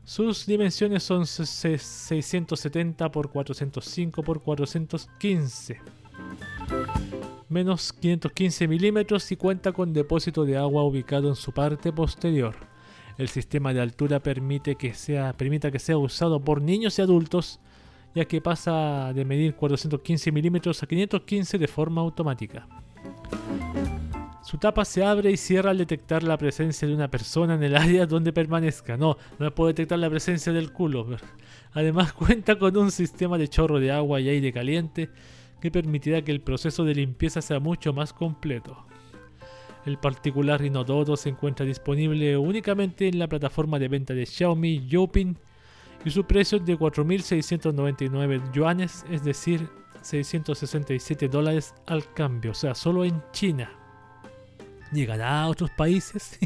[0.03, 5.81] Sus dimensiones son 670 x 405 x 415
[7.49, 12.55] menos 515 milímetros y cuenta con depósito de agua ubicado en su parte posterior.
[13.17, 17.59] El sistema de altura permite que sea, permita que sea usado por niños y adultos,
[18.15, 22.67] ya que pasa de medir 415 milímetros a 515 de forma automática.
[24.49, 27.75] Su tapa se abre y cierra al detectar la presencia de una persona en el
[27.75, 28.97] área donde permanezca.
[28.97, 31.05] No, no puede detectar la presencia del culo.
[31.73, 35.11] Además cuenta con un sistema de chorro de agua y aire caliente
[35.61, 38.87] que permitirá que el proceso de limpieza sea mucho más completo.
[39.85, 45.37] El particular inodoro se encuentra disponible únicamente en la plataforma de venta de Xiaomi Youpin
[46.03, 49.69] y su precio es de 4.699 yuanes, es decir,
[50.01, 53.78] 667 dólares al cambio, o sea, solo en China
[54.91, 56.39] llegará a otros países.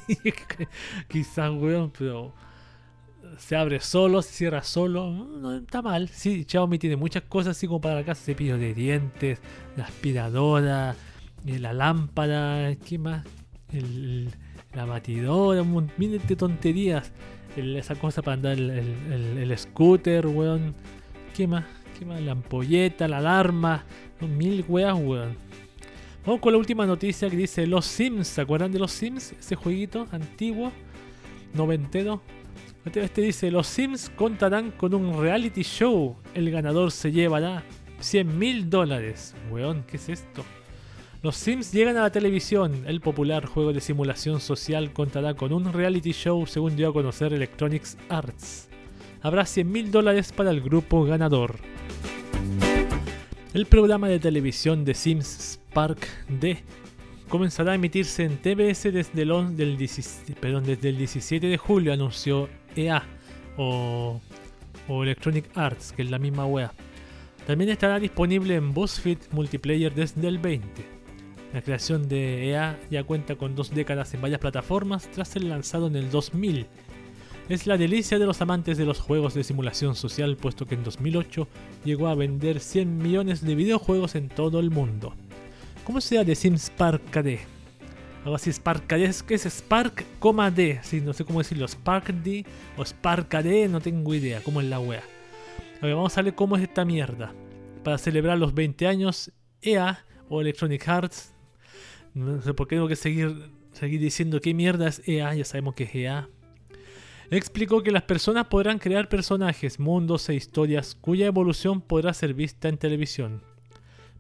[1.08, 2.34] Quizás, weón, pero
[3.38, 5.12] se abre solo, se cierra solo.
[5.12, 6.10] No está mal.
[6.10, 9.40] Sí, Xiaomi tiene muchas cosas así como para la casa: cepillo de dientes,
[9.76, 10.96] la aspiradora,
[11.46, 13.26] eh, la lámpara, ¿qué más?
[13.72, 14.30] El,
[14.74, 17.12] la batidora, un miles de tonterías.
[17.56, 20.76] esa cosa para andar el, el, scooter, weón.
[21.36, 21.66] ¿Qué más?
[21.98, 22.22] ¿Qué más?
[22.22, 23.84] La ampolleta, la alarma.
[24.22, 25.36] Mil weas, weón.
[26.26, 28.28] Vamos con la última noticia que dice Los Sims.
[28.30, 29.34] ¿Se acuerdan de los Sims?
[29.34, 30.72] Ese jueguito antiguo,
[31.54, 32.22] noventero.
[32.86, 36.16] Este, este dice, los Sims contarán con un reality show.
[36.34, 37.66] El ganador se llevará
[38.00, 39.36] 100 mil dólares.
[39.52, 40.46] Weón, ¿qué es esto?
[41.22, 42.86] Los Sims llegan a la televisión.
[42.88, 47.34] El popular juego de simulación social contará con un reality show según dio a conocer
[47.34, 48.70] Electronics Arts.
[49.22, 51.58] Habrá 100 mil dólares para el grupo ganador.
[53.54, 56.60] El programa de televisión de Sims Spark D
[57.28, 63.02] comenzará a emitirse en TBS desde el, del desde el 17 de julio, anunció EA
[63.58, 64.22] o,
[64.88, 66.72] Electronic Arts, que es la misma wea.
[67.48, 70.86] También estará disponible en BuzzFeed Multiplayer desde el 20.
[71.54, 75.88] La creación de EA ya cuenta con dos décadas en varias plataformas tras ser lanzado
[75.88, 76.68] en el 2000.
[77.50, 80.84] Es la delicia de los amantes de los juegos de simulación social puesto que en
[80.84, 81.48] 2008
[81.84, 85.16] llegó a vender 100 millones de videojuegos en todo el mundo.
[85.84, 87.40] ¿Cómo se llama de Sims Spark KD?
[88.24, 90.06] Algo así, Spark KD, es que es Spark,
[90.56, 92.46] D, sí, no sé cómo decirlo, Spark D
[92.78, 95.04] o Spark KD, no tengo idea cómo es la wea.
[95.82, 97.34] A ver, vamos a ver cómo es esta mierda.
[97.84, 101.34] Para celebrar los 20 años, EA o Electronic Arts,
[102.14, 105.74] no sé por qué tengo que seguir, seguir diciendo qué mierda es EA, ya sabemos
[105.74, 106.30] que es EA.
[107.30, 112.70] Explicó que las personas podrán crear personajes, mundos e historias cuya evolución podrá ser vista
[112.70, 113.53] en televisión.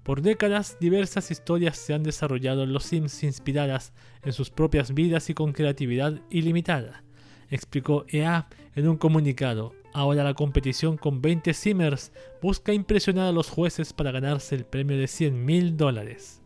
[0.03, 3.93] Por décadas, diversas historias se han desarrollado en los Sims inspiradas
[4.23, 7.03] en sus propias vidas y con creatividad ilimitada,
[7.49, 9.73] explicó EA en un comunicado.
[9.93, 14.97] Ahora la competición con 20 Simmers busca impresionar a los jueces para ganarse el premio
[14.97, 16.41] de 100 mil dólares.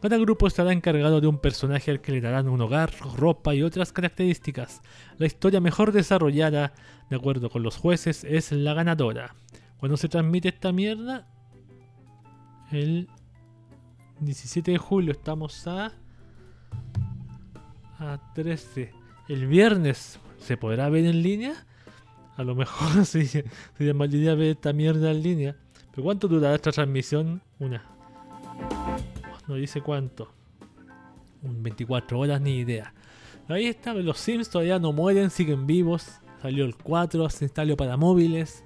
[0.00, 3.62] Cada grupo estará encargado de un personaje al que le darán un hogar, ropa y
[3.62, 4.80] otras características.
[5.18, 6.72] La historia mejor desarrollada,
[7.10, 9.34] de acuerdo con los jueces, es la ganadora.
[9.76, 11.26] Cuando se transmite esta mierda,
[12.70, 13.08] el
[14.20, 15.12] 17 de julio.
[15.12, 15.92] Estamos a.
[17.98, 18.92] a 13.
[19.28, 21.54] El viernes se podrá ver en línea.
[22.36, 23.44] A lo mejor se, se
[23.78, 25.56] llamaría ver esta mierda en línea.
[25.90, 27.42] ¿Pero cuánto durará esta transmisión?
[27.58, 27.84] Una.
[29.48, 30.32] No dice cuánto.
[31.42, 32.94] Un 24 horas, ni idea.
[33.48, 36.20] Ahí está, los Sims todavía no mueren, siguen vivos.
[36.40, 38.64] Salió el 4, se instaló para móviles.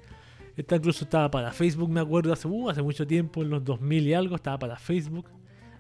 [0.57, 4.15] Esta incluso estaba para Facebook, me acuerdo, hace, uh, mucho tiempo, en los 2000 y
[4.15, 5.27] algo, estaba para Facebook,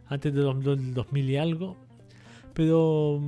[0.07, 1.77] antes del 2000 y algo.
[2.55, 3.20] Pero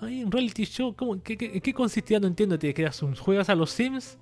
[0.00, 2.18] hay un reality show, ¿cómo, qué, consistía?
[2.18, 4.18] No entiendo, te quedas un, juegas a los Sims,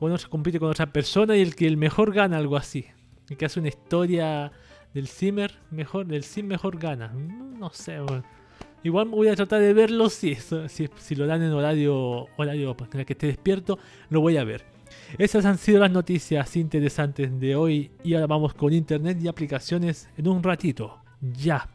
[0.00, 2.86] uno se compite con otra persona y el que el mejor gana, algo así.
[3.28, 4.52] Y que hace una historia
[4.92, 7.08] del Simmer mejor, del Sim mejor gana.
[7.08, 7.98] Mm, no sé,
[8.82, 13.04] Igual voy a tratar de verlo si, si, si lo dan en horario, horario para
[13.04, 13.78] que esté despierto,
[14.08, 14.69] lo voy a ver.
[15.18, 20.08] Esas han sido las noticias interesantes de hoy y ahora vamos con internet y aplicaciones
[20.16, 20.98] en un ratito.
[21.20, 21.68] Ya.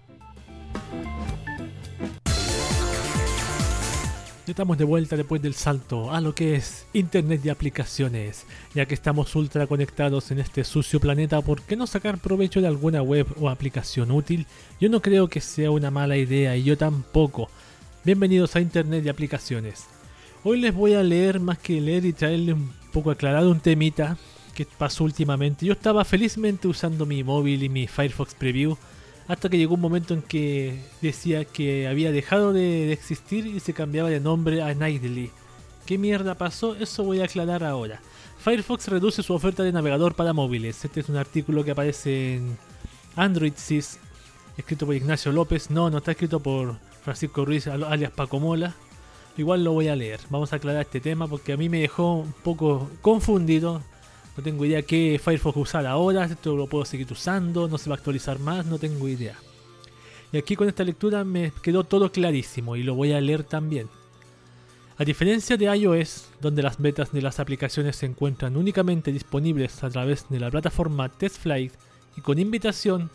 [4.48, 8.46] Estamos de vuelta después del salto a lo que es Internet y aplicaciones.
[8.76, 12.68] Ya que estamos ultra conectados en este sucio planeta, ¿por qué no sacar provecho de
[12.68, 14.46] alguna web o aplicación útil?
[14.80, 17.50] Yo no creo que sea una mala idea y yo tampoco.
[18.04, 19.88] Bienvenidos a Internet y aplicaciones.
[20.44, 24.18] Hoy les voy a leer más que leer y traerle un poco aclarado un temita
[24.54, 25.66] que pasó últimamente.
[25.66, 28.78] Yo estaba felizmente usando mi móvil y mi Firefox Preview
[29.28, 33.74] hasta que llegó un momento en que decía que había dejado de, existir y se
[33.74, 35.30] cambiaba de nombre a Nightly.
[35.86, 36.74] ¿Qué mierda pasó?
[36.76, 38.00] Eso voy a aclarar ahora.
[38.38, 40.86] Firefox reduce su oferta de navegador para móviles.
[40.86, 42.58] Este es un artículo que aparece en
[43.18, 44.00] Android Sys,
[44.58, 45.70] escrito por Ignacio López.
[45.70, 48.74] No, no está escrito por Francisco Ruiz, alias Paco Mola.
[49.38, 50.20] Igual lo voy a leer.
[50.30, 53.82] Vamos a aclarar este tema porque a mí me dejó un poco confundido.
[54.38, 56.26] No tengo idea qué Firefox usar ahora.
[56.26, 57.68] Esto lo puedo seguir usando.
[57.68, 58.66] No se va a actualizar más.
[58.66, 59.36] No tengo idea.
[60.32, 63.88] Y aquí con esta lectura me quedó todo clarísimo y lo voy a leer también.
[64.98, 69.90] A diferencia de iOS, donde las betas de las aplicaciones se encuentran únicamente disponibles a
[69.90, 71.74] través de la plataforma TestFlight
[72.16, 73.10] y con invitación,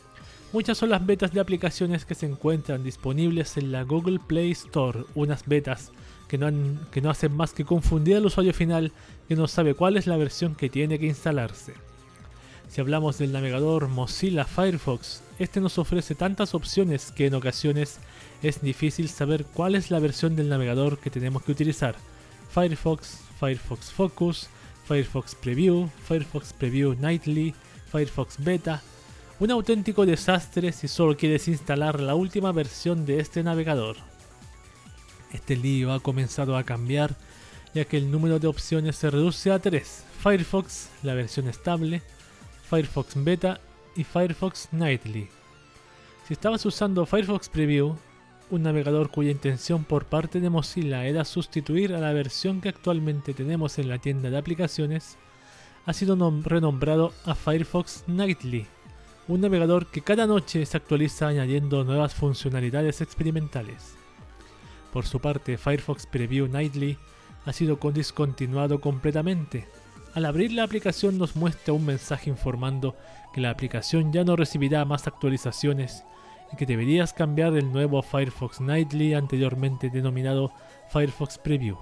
[0.52, 5.04] muchas son las betas de aplicaciones que se encuentran disponibles en la Google Play Store,
[5.14, 5.90] unas betas
[6.30, 6.38] que
[7.00, 8.92] no, hacen más que confundir al usuario final
[9.28, 11.74] que no sabe cuál es la versión que tiene que instalarse.
[12.68, 17.98] Si hablamos del navegador Mozilla Firefox, este nos ofrece tantas opciones que en ocasiones
[18.44, 21.96] es difícil saber cuál es la versión del navegador que tenemos que utilizar.
[22.50, 24.48] Firefox, Firefox Focus,
[24.86, 27.54] Firefox Preview, Firefox Preview Nightly,
[27.90, 28.82] Firefox Beta.
[29.40, 34.09] Un auténtico desastre si solo quieres instalar la última versión de este navegador.
[35.32, 37.16] Este lío ha comenzado a cambiar
[37.74, 40.04] ya que el número de opciones se reduce a 3.
[40.22, 42.02] Firefox, la versión estable,
[42.68, 43.60] Firefox Beta
[43.96, 45.28] y Firefox Nightly.
[46.26, 47.96] Si estabas usando Firefox Preview,
[48.50, 53.34] un navegador cuya intención por parte de Mozilla era sustituir a la versión que actualmente
[53.34, 55.16] tenemos en la tienda de aplicaciones,
[55.86, 58.66] ha sido renombrado a Firefox Nightly,
[59.28, 63.99] un navegador que cada noche se actualiza añadiendo nuevas funcionalidades experimentales.
[64.92, 66.98] Por su parte, Firefox Preview Nightly
[67.46, 69.68] ha sido discontinuado completamente.
[70.14, 72.96] Al abrir la aplicación nos muestra un mensaje informando
[73.32, 76.04] que la aplicación ya no recibirá más actualizaciones
[76.52, 80.52] y que deberías cambiar el nuevo Firefox Nightly anteriormente denominado
[80.90, 81.78] Firefox Preview.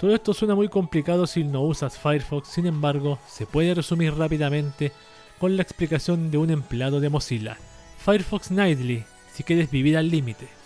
[0.00, 4.92] Todo esto suena muy complicado si no usas Firefox, sin embargo, se puede resumir rápidamente
[5.38, 7.58] con la explicación de un empleado de Mozilla.
[7.98, 10.61] Firefox Nightly, si quieres vivir al límite.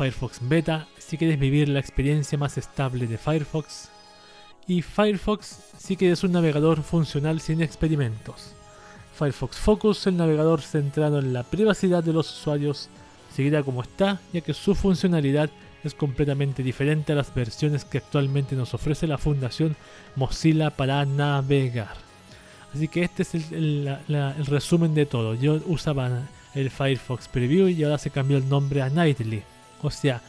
[0.00, 3.90] Firefox Beta si quieres vivir la experiencia más estable de Firefox.
[4.66, 8.54] Y Firefox si quieres un navegador funcional sin experimentos.
[9.12, 12.88] Firefox Focus, el navegador centrado en la privacidad de los usuarios,
[13.36, 15.50] seguirá como está, ya que su funcionalidad
[15.84, 19.76] es completamente diferente a las versiones que actualmente nos ofrece la Fundación
[20.16, 21.94] Mozilla para navegar.
[22.74, 25.34] Así que este es el, el resumen de todo.
[25.34, 26.22] Yo usaba
[26.54, 29.42] el Firefox Preview y ahora se cambió el nombre a Nightly.
[29.82, 30.20] O sea,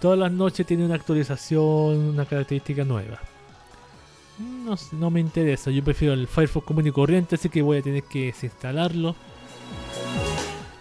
[0.00, 3.18] todas las noches tiene una actualización, una característica nueva.
[4.92, 8.04] No, me interesa, yo prefiero el Firefox común y corriente, así que voy a tener
[8.04, 9.14] que desinstalarlo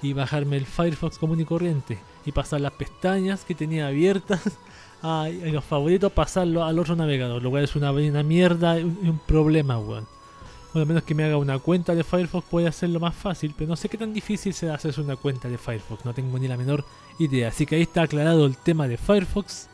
[0.02, 4.42] y bajarme el Firefox común y corriente y pasar las pestañas que tenía abiertas
[5.02, 9.20] a, los favoritos, pasarlo al otro navegador, lo cual es una, una mierda y un,
[9.26, 10.08] problema, weón.
[10.74, 13.70] Bueno, a menos que me haga una cuenta de Firefox puede hacerlo más fácil, pero
[13.70, 16.58] no sé qué tan difícil será hacerse una cuenta de Firefox, no tengo ni la
[16.58, 16.86] menor
[17.18, 17.48] idea.
[17.48, 19.68] Así que ahí está aclarado el tema de Firefox.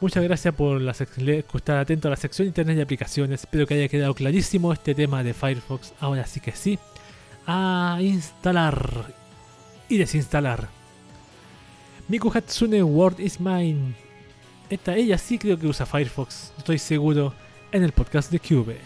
[0.00, 3.40] Muchas gracias por estar atento a la sección internet de aplicaciones.
[3.40, 5.92] Espero que haya quedado clarísimo este tema de Firefox.
[5.98, 6.78] Ahora sí que sí.
[7.48, 9.12] A instalar
[9.88, 10.68] y desinstalar.
[12.06, 13.94] Miku Hatsune World is Mine.
[14.70, 17.34] Esta, ella sí creo que usa Firefox, estoy seguro,
[17.72, 18.80] en el podcast de Cube.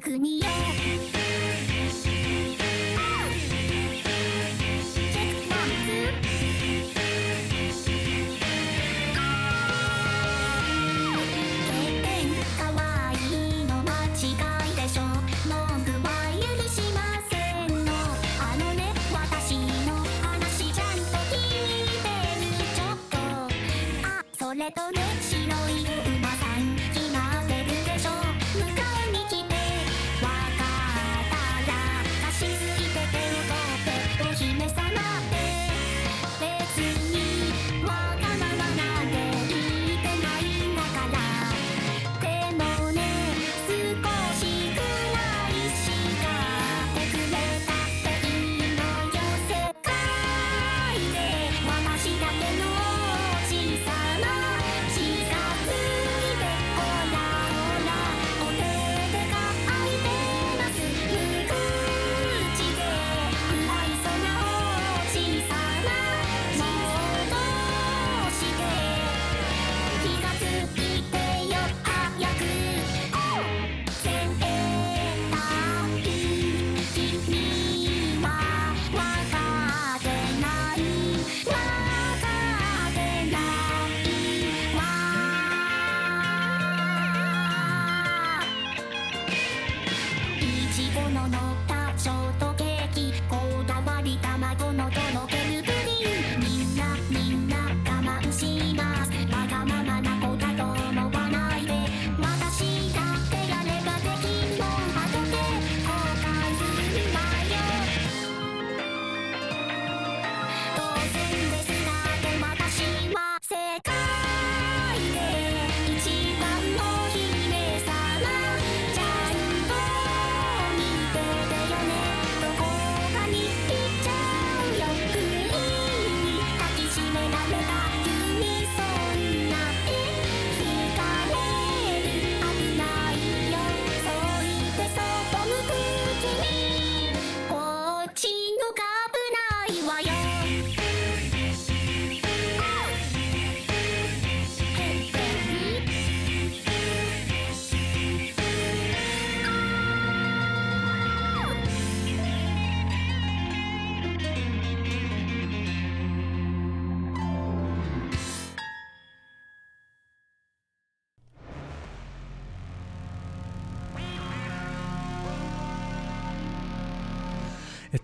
[0.00, 0.83] 国へ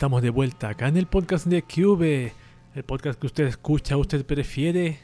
[0.00, 2.32] Estamos de vuelta acá en el podcast de Cube,
[2.74, 4.98] el podcast que usted escucha, usted prefiere,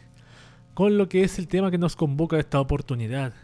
[0.72, 3.34] con lo que es el tema que nos convoca a esta oportunidad.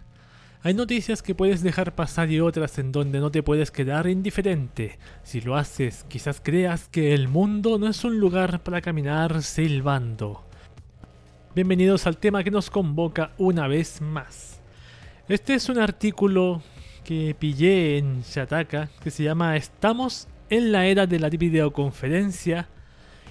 [0.62, 4.98] Hay noticias que puedes dejar pasar y otras en donde no te puedes quedar indiferente.
[5.24, 10.42] Si lo haces, quizás creas que el mundo no es un lugar para caminar silbando.
[11.55, 14.59] Bienvenidos al tema que nos convoca una vez más.
[15.28, 16.62] Este es un artículo
[17.05, 22.68] que pillé en Shataka que se llama Estamos en la era de la videoconferencia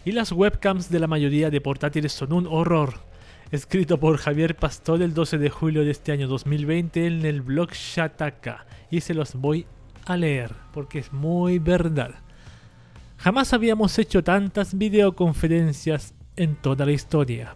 [0.04, 2.96] y las webcams de la mayoría de portátiles son un horror.
[3.52, 7.74] Escrito por Javier Pastor el 12 de julio de este año 2020 en el blog
[7.74, 8.66] Shataka.
[8.90, 9.68] Y se los voy
[10.08, 12.16] a leer porque es muy verdad.
[13.18, 17.56] Jamás habíamos hecho tantas videoconferencias en toda la historia.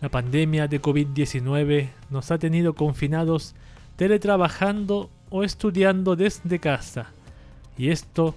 [0.00, 3.56] La pandemia de COVID-19 nos ha tenido confinados
[3.96, 7.10] teletrabajando o estudiando desde casa.
[7.76, 8.36] Y esto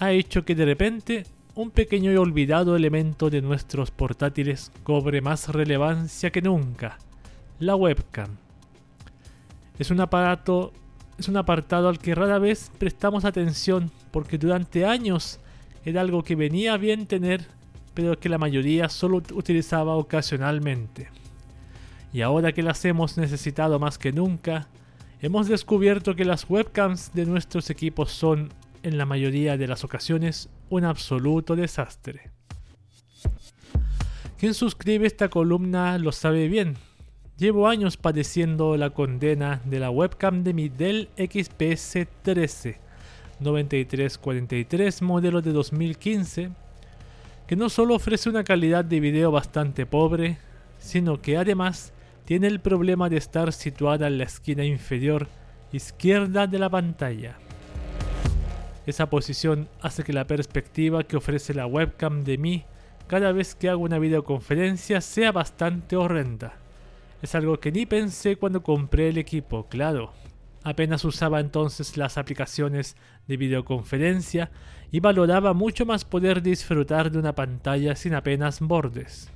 [0.00, 5.48] ha hecho que de repente un pequeño y olvidado elemento de nuestros portátiles cobre más
[5.48, 6.98] relevancia que nunca,
[7.58, 8.38] la webcam.
[9.78, 10.72] Es un aparato,
[11.18, 15.38] es un apartado al que rara vez prestamos atención porque durante años
[15.84, 17.46] era algo que venía bien tener,
[17.92, 21.08] pero que la mayoría solo utilizaba ocasionalmente.
[22.10, 24.66] Y ahora que las hemos necesitado más que nunca,
[25.20, 28.50] hemos descubierto que las webcams de nuestros equipos son
[28.82, 32.30] en la mayoría de las ocasiones un absoluto desastre.
[34.38, 36.76] Quien suscribe esta columna lo sabe bien.
[37.36, 42.78] Llevo años padeciendo la condena de la webcam de mi Dell XPS 13
[43.40, 46.50] 9343 modelo de 2015,
[47.46, 50.38] que no solo ofrece una calidad de video bastante pobre,
[50.78, 51.92] sino que además
[52.24, 55.26] tiene el problema de estar situada en la esquina inferior
[55.72, 57.36] izquierda de la pantalla.
[58.86, 62.64] Esa posición hace que la perspectiva que ofrece la webcam de mí
[63.06, 66.54] cada vez que hago una videoconferencia sea bastante horrenda.
[67.22, 70.12] Es algo que ni pensé cuando compré el equipo, claro.
[70.62, 74.50] Apenas usaba entonces las aplicaciones de videoconferencia
[74.90, 79.30] y valoraba mucho más poder disfrutar de una pantalla sin apenas bordes.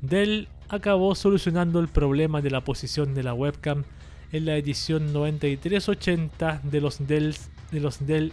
[0.00, 3.84] Dell acabó solucionando el problema de la posición de la webcam
[4.32, 7.34] en la edición 9380 de los Dell,
[7.74, 8.32] de los Dell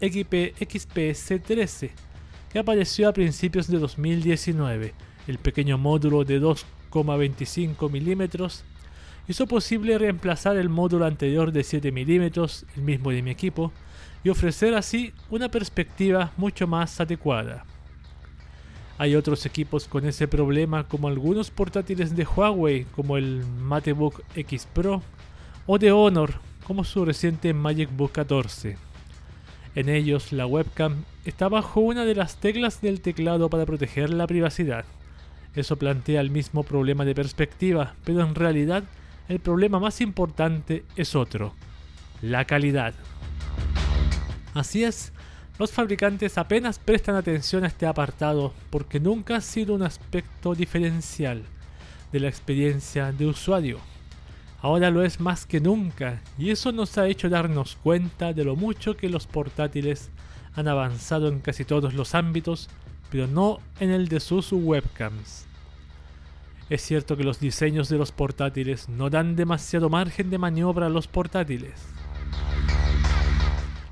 [0.00, 1.90] XP, XPS 13,
[2.52, 4.94] que apareció a principios de 2019.
[5.26, 8.64] El pequeño módulo de 2,25 milímetros
[9.26, 13.72] hizo posible reemplazar el módulo anterior de 7 milímetros, el mismo de mi equipo,
[14.22, 17.64] y ofrecer así una perspectiva mucho más adecuada.
[18.98, 24.68] Hay otros equipos con ese problema como algunos portátiles de Huawei como el MateBook X
[24.72, 25.02] Pro
[25.66, 28.76] o de Honor como su reciente MagicBook 14.
[29.74, 34.26] En ellos la webcam está bajo una de las teclas del teclado para proteger la
[34.26, 34.84] privacidad.
[35.54, 38.84] Eso plantea el mismo problema de perspectiva, pero en realidad
[39.28, 41.54] el problema más importante es otro,
[42.20, 42.94] la calidad.
[44.54, 45.12] Así es,
[45.58, 51.42] los fabricantes apenas prestan atención a este apartado porque nunca ha sido un aspecto diferencial
[52.12, 53.91] de la experiencia de usuario.
[54.62, 58.54] Ahora lo es más que nunca y eso nos ha hecho darnos cuenta de lo
[58.54, 60.10] mucho que los portátiles
[60.54, 62.70] han avanzado en casi todos los ámbitos,
[63.10, 65.46] pero no en el de sus webcams.
[66.70, 70.90] Es cierto que los diseños de los portátiles no dan demasiado margen de maniobra a
[70.90, 71.74] los portátiles.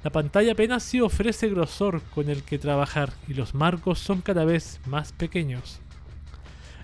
[0.04, 4.44] La pantalla apenas sí ofrece grosor con el que trabajar y los marcos son cada
[4.44, 5.80] vez más pequeños.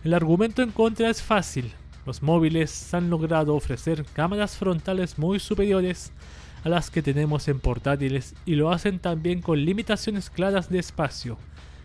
[0.03, 1.72] El argumento en contra es fácil.
[2.07, 6.13] Los móviles han logrado ofrecer cámaras frontales muy superiores
[6.63, 11.37] a las que tenemos en portátiles y lo hacen también con limitaciones claras de espacio,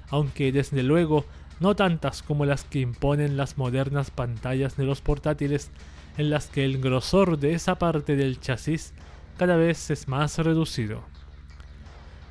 [0.09, 1.26] aunque desde luego
[1.59, 5.72] no tantas como las que imponen las modernas pantallas de los portátiles
[6.17, 8.93] en las que el grosor de esa parte del chasis
[9.38, 11.03] cada vez es más reducido.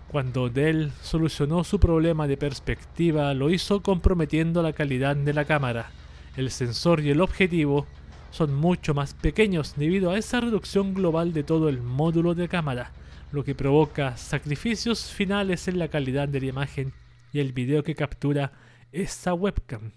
[0.09, 5.91] Cuando Dell solucionó su problema de perspectiva, lo hizo comprometiendo la calidad de la cámara.
[6.37, 7.87] El sensor y el objetivo
[8.31, 12.93] son mucho más pequeños debido a esa reducción global de todo el módulo de cámara,
[13.33, 16.93] lo que provoca sacrificios finales en la calidad de la imagen
[17.33, 18.53] y el video que captura
[18.93, 19.93] esa webcam.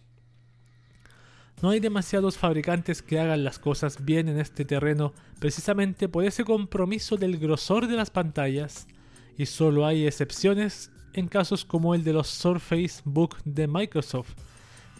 [1.62, 6.44] No hay demasiados fabricantes que hagan las cosas bien en este terreno precisamente por ese
[6.44, 8.88] compromiso del grosor de las pantallas
[9.38, 14.34] y solo hay excepciones en casos como el de los Surface Book de Microsoft,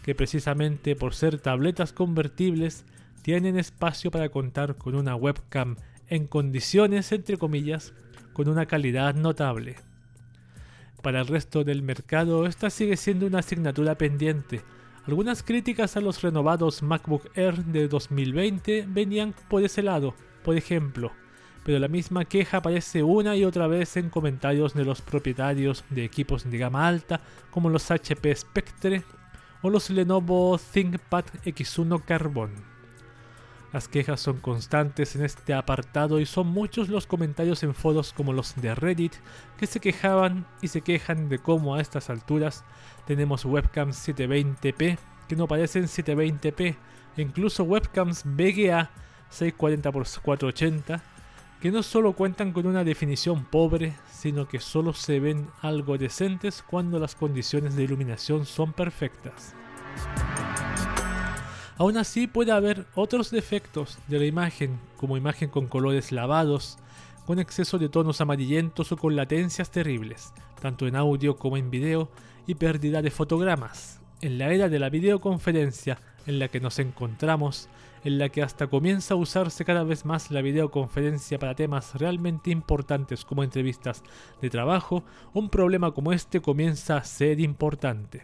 [0.04, 2.84] que precisamente por ser tabletas convertibles
[3.22, 5.76] tienen espacio para contar con una webcam
[6.08, 7.94] en condiciones entre comillas
[8.34, 9.76] con una calidad notable.
[11.02, 14.60] Para el resto del mercado esta sigue siendo una asignatura pendiente.
[15.06, 21.12] Algunas críticas a los renovados MacBook Air de 2020 venían por ese lado, por ejemplo,
[21.64, 26.04] pero la misma queja aparece una y otra vez en comentarios de los propietarios de
[26.04, 29.02] equipos de gama alta como los HP Spectre
[29.64, 32.50] o los Lenovo ThinkPad X1 Carbon.
[33.72, 38.34] Las quejas son constantes en este apartado y son muchos los comentarios en foros como
[38.34, 39.14] los de Reddit
[39.56, 42.62] que se quejaban y se quejan de cómo a estas alturas
[43.06, 44.98] tenemos webcams 720p
[45.28, 46.76] que no parecen 720p
[47.16, 48.90] e incluso webcams VGA
[49.32, 51.00] 640x480
[51.64, 56.62] que no solo cuentan con una definición pobre, sino que solo se ven algo decentes
[56.62, 59.54] cuando las condiciones de iluminación son perfectas.
[61.78, 66.76] Aún así puede haber otros defectos de la imagen, como imagen con colores lavados,
[67.24, 72.10] con exceso de tonos amarillentos o con latencias terribles, tanto en audio como en video,
[72.46, 74.00] y pérdida de fotogramas.
[74.20, 77.70] En la era de la videoconferencia en la que nos encontramos,
[78.04, 82.50] en la que hasta comienza a usarse cada vez más la videoconferencia para temas realmente
[82.50, 84.02] importantes como entrevistas
[84.40, 88.22] de trabajo, un problema como este comienza a ser importante.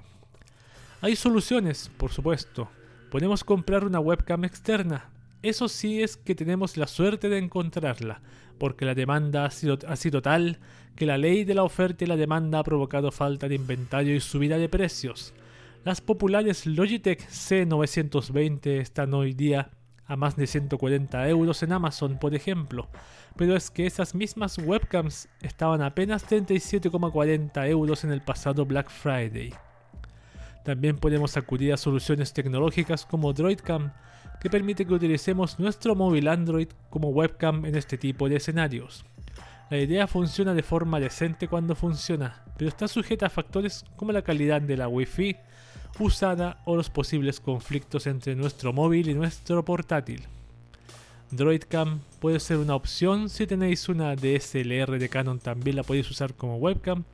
[1.01, 2.69] Hay soluciones, por supuesto,
[3.11, 5.11] Podemos comprar una webcam externa.
[5.43, 8.21] Eso sí es que tenemos la suerte de encontrarla,
[8.57, 10.61] porque la demanda ha sido, ha sido tal
[10.95, 14.21] que la ley de la oferta y la demanda ha provocado falta de inventario y
[14.21, 15.35] subida de precios.
[15.83, 19.71] Las populares Logitech C920 están hoy día
[20.05, 22.91] a más de 140 euros en Amazon, por ejemplo,
[23.35, 29.55] pero es que esas mismas webcams estaban apenas 37,40 euros en el pasado Black Friday.
[30.67, 33.95] También podemos acudir a soluciones tecnológicas como DroidCam,
[34.39, 39.07] que permite que utilicemos nuestro móvil Android como webcam en este tipo de escenarios.
[39.71, 44.21] La idea funciona de forma decente cuando funciona, pero está sujeta a factores como la
[44.21, 45.37] calidad de la Wi-Fi
[46.05, 50.23] usada o los posibles conflictos entre nuestro móvil y nuestro portátil.
[51.31, 56.35] DroidCam puede ser una opción si tenéis una DSLR de Canon también la podéis usar
[56.35, 57.05] como webcam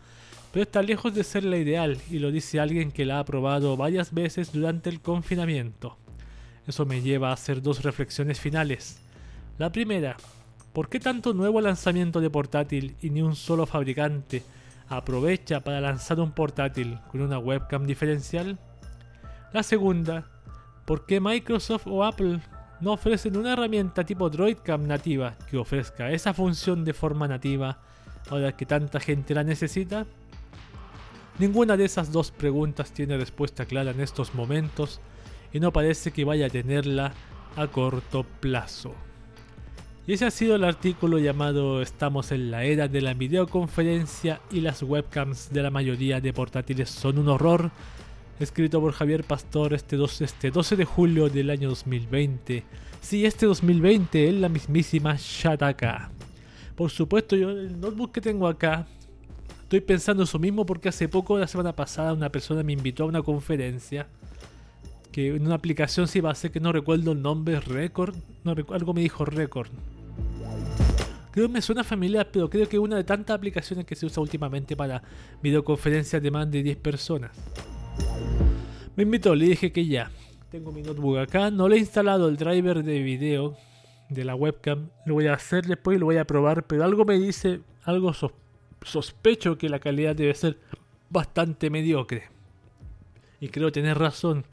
[0.57, 3.77] pero está lejos de ser la ideal y lo dice alguien que la ha probado
[3.77, 5.99] varias veces durante el confinamiento.
[6.67, 8.99] Eso me lleva a hacer dos reflexiones finales.
[9.59, 10.17] La primera,
[10.73, 14.45] ¿por qué tanto nuevo lanzamiento de portátil y ni un solo fabricante
[14.89, 18.59] aprovecha para lanzar un portátil con una webcam diferencial?
[19.53, 20.25] La segunda,
[20.85, 22.41] ¿por qué Microsoft o Apple
[22.81, 27.79] no ofrecen una herramienta tipo DroidCam nativa que ofrezca esa función de forma nativa
[28.29, 30.07] ahora que tanta gente la necesita?
[31.39, 35.01] Ninguna de esas dos preguntas tiene respuesta clara en estos momentos
[35.53, 37.13] y no parece que vaya a tenerla
[37.57, 38.95] a corto plazo.
[40.07, 44.61] Y ese ha sido el artículo llamado Estamos en la era de la videoconferencia y
[44.61, 47.71] las webcams de la mayoría de portátiles son un horror,
[48.41, 52.65] escrito por Javier Pastor este 12, este 12 de julio del año 2020.
[53.01, 56.11] Sí, este 2020 es la mismísima Shataka.
[56.75, 58.87] Por supuesto, yo el notebook que tengo acá
[59.67, 63.07] Estoy pensando eso mismo porque hace poco, la semana pasada, una persona me invitó a
[63.07, 64.07] una conferencia
[65.11, 68.15] que en una aplicación se iba a hacer que no recuerdo el nombre, Record,
[68.45, 69.71] no, algo me dijo Record.
[71.33, 74.07] Creo que me suena familiar, pero creo que es una de tantas aplicaciones que se
[74.07, 75.03] usa últimamente para
[75.43, 77.33] videoconferencias de más de 10 personas.
[78.97, 80.11] Me invitó, le dije que ya.
[80.51, 83.57] Tengo mi notebook acá, no le he instalado el driver de video
[84.09, 84.89] de la webcam.
[85.05, 88.13] Lo voy a hacer después y lo voy a probar, pero algo me dice, algo
[88.83, 90.59] sospecho que la calidad debe ser
[91.11, 92.25] bastante mediocre.
[93.41, 94.45] Y creo tener razón.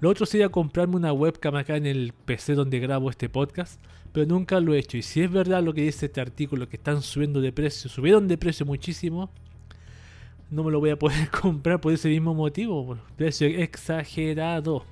[0.00, 3.80] Lo otro sería comprarme una webcam acá en el PC donde grabo este podcast,
[4.12, 4.96] pero nunca lo he hecho.
[4.96, 8.26] Y si es verdad lo que dice este artículo, que están subiendo de precio, subieron
[8.26, 9.30] de precio muchísimo,
[10.52, 12.96] no me lo voy a poder comprar por ese mismo motivo.
[13.16, 14.84] precio exagerado.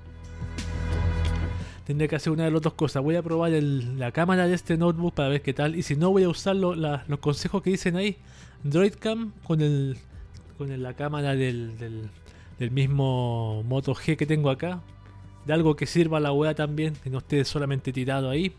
[1.86, 3.02] Tendré que hacer una de las dos cosas.
[3.02, 5.76] Voy a probar el- la cámara de este notebook para ver qué tal.
[5.76, 8.16] Y si no, voy a usar los consejos que dicen ahí.
[8.64, 9.96] Droidcam con el
[10.56, 12.10] con la cámara del,
[12.70, 14.80] mismo Moto G que tengo acá.
[15.46, 18.52] De algo que sirva la wea también, que no esté solamente tirado ahí.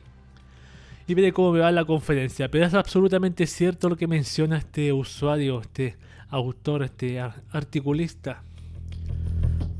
[1.08, 2.50] Y veré cómo me va la conferencia.
[2.50, 5.96] Pero es absolutamente cierto lo que menciona este usuario, este
[6.32, 8.44] autor, este ar- articulista.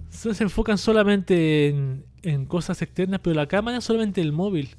[0.10, 4.70] Se enfocan solamente en, en cosas externas, pero la cámara solamente el móvil.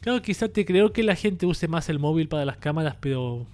[0.00, 3.46] Claro, quizás te creo que la gente use más el móvil para las cámaras, pero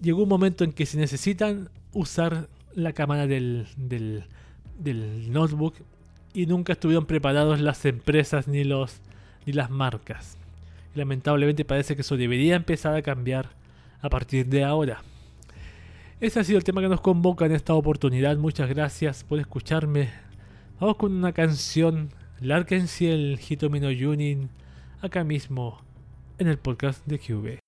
[0.00, 4.24] llegó un momento en que se necesitan usar la cámara del, del,
[4.78, 5.74] del notebook
[6.32, 9.00] y nunca estuvieron preparados las empresas ni los
[9.44, 10.38] ni las marcas.
[10.94, 13.50] Lamentablemente parece que eso debería empezar a cambiar
[14.00, 15.02] a partir de ahora.
[16.20, 18.36] Ese ha sido el tema que nos convoca en esta oportunidad.
[18.36, 20.10] Muchas gracias por escucharme.
[20.78, 22.10] Vamos con una canción,
[22.40, 24.50] Larkency el Hitomi no Yunin,
[25.00, 25.80] acá mismo
[26.36, 27.59] en el podcast de QV.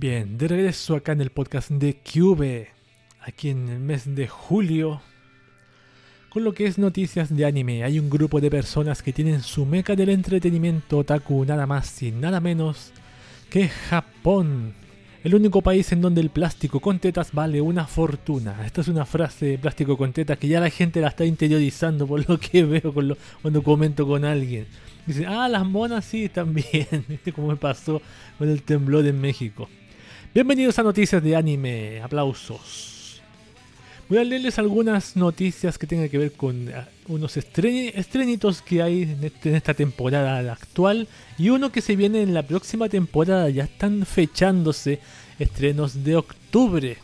[0.00, 2.68] Bien, de regreso acá en el podcast de Cube,
[3.20, 5.02] aquí en el mes de julio,
[6.28, 7.82] con lo que es noticias de anime.
[7.82, 12.12] Hay un grupo de personas que tienen su meca del entretenimiento otaku nada más y
[12.12, 12.92] nada menos
[13.50, 14.72] que Japón.
[15.24, 18.64] El único país en donde el plástico con tetas vale una fortuna.
[18.64, 22.06] Esta es una frase de plástico con tetas que ya la gente la está interiorizando
[22.06, 22.94] por lo que veo
[23.42, 24.68] cuando comento con alguien.
[25.06, 26.86] Dice, ah, las monas sí también.
[27.08, 28.00] ¿Viste cómo me pasó
[28.38, 29.68] con el temblor en México?
[30.34, 32.00] Bienvenidos a Noticias de Anime.
[32.00, 33.20] Aplausos.
[34.08, 38.80] Voy a leerles algunas noticias que tengan que ver con ah, unos estre- estrenitos que
[38.82, 43.50] hay este- en esta temporada actual y uno que se viene en la próxima temporada.
[43.50, 45.00] Ya están fechándose
[45.38, 46.96] estrenos de octubre.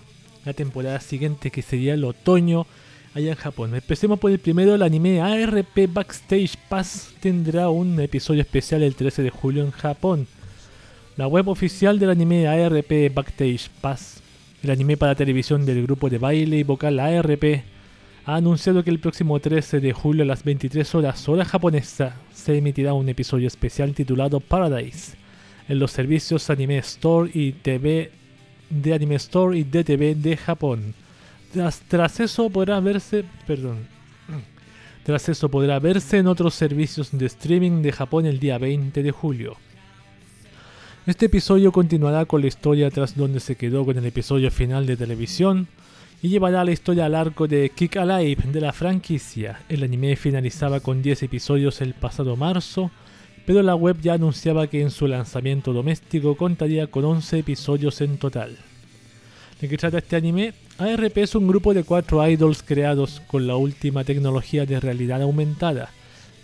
[0.44, 2.66] La temporada siguiente que sería el otoño
[3.14, 3.74] allá en Japón.
[3.74, 9.22] Empecemos por el primero, el anime ARP Backstage Pass tendrá un episodio especial el 13
[9.22, 10.26] de julio en Japón.
[11.16, 14.20] La web oficial del anime ARP Backstage Pass,
[14.64, 17.62] el anime para televisión del grupo de baile y vocal ARP,
[18.26, 22.56] ha anunciado que el próximo 13 de julio a las 23 horas hora japonesa se
[22.56, 25.16] emitirá un episodio especial titulado Paradise
[25.68, 28.10] en los servicios Anime Store y TV
[28.68, 30.94] de Anime Store y DTV de Japón.
[31.86, 33.86] Tras, eso podrá verse, perdón,
[35.04, 39.10] tras eso podrá verse en otros servicios de streaming de Japón el día 20 de
[39.12, 39.56] julio.
[41.06, 44.96] Este episodio continuará con la historia tras donde se quedó con el episodio final de
[44.96, 45.68] televisión
[46.22, 49.60] y llevará la historia al arco de Kick Alive de la franquicia.
[49.68, 52.90] El anime finalizaba con 10 episodios el pasado marzo,
[53.44, 58.16] pero la web ya anunciaba que en su lanzamiento doméstico contaría con 11 episodios en
[58.16, 58.56] total.
[59.60, 60.54] ¿De qué trata este anime?
[60.78, 65.90] ARP es un grupo de cuatro idols creados con la última tecnología de realidad aumentada.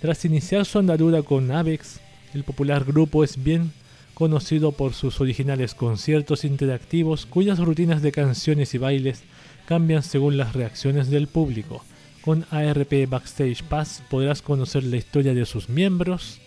[0.03, 1.99] Tras iniciar su andadura con Avex,
[2.35, 3.73] el popular grupo es bien
[4.20, 9.22] conocido por sus originales conciertos interactivos cuyas rutinas de canciones y bailes
[9.64, 11.82] cambian según las reacciones del público.
[12.20, 16.38] Con ARP Backstage Pass podrás conocer la historia de sus miembros,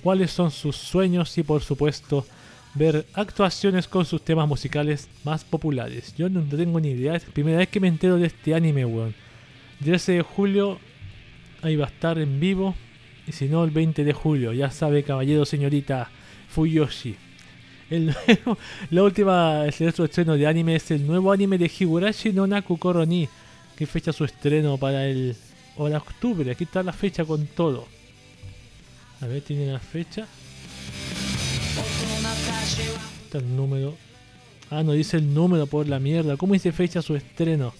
[0.00, 2.24] cuáles son sus sueños y por supuesto
[2.74, 6.14] ver actuaciones con sus temas musicales más populares.
[6.16, 8.84] Yo no tengo ni idea, es la primera vez que me entero de este anime,
[8.84, 9.12] weón.
[9.82, 10.78] 13 de julio
[11.62, 12.76] ahí va a estar en vivo.
[13.26, 16.12] Y si no, el 20 de julio, ya sabe, caballero, señorita
[16.58, 17.14] Fuyoshi.
[17.88, 18.58] El nuevo-
[18.90, 22.76] la última, el otro estreno de anime es el nuevo anime de Higurashi no Naku
[22.78, 23.28] Koroni,
[23.76, 25.36] que fecha su estreno para el
[25.76, 26.50] para octubre.
[26.50, 27.86] Aquí está la fecha con todo.
[29.20, 30.26] A ver, tiene la fecha.
[33.24, 33.96] Está el número.
[34.70, 36.36] Ah, no dice el número por la mierda.
[36.36, 37.72] ¿Cómo dice fecha su estreno?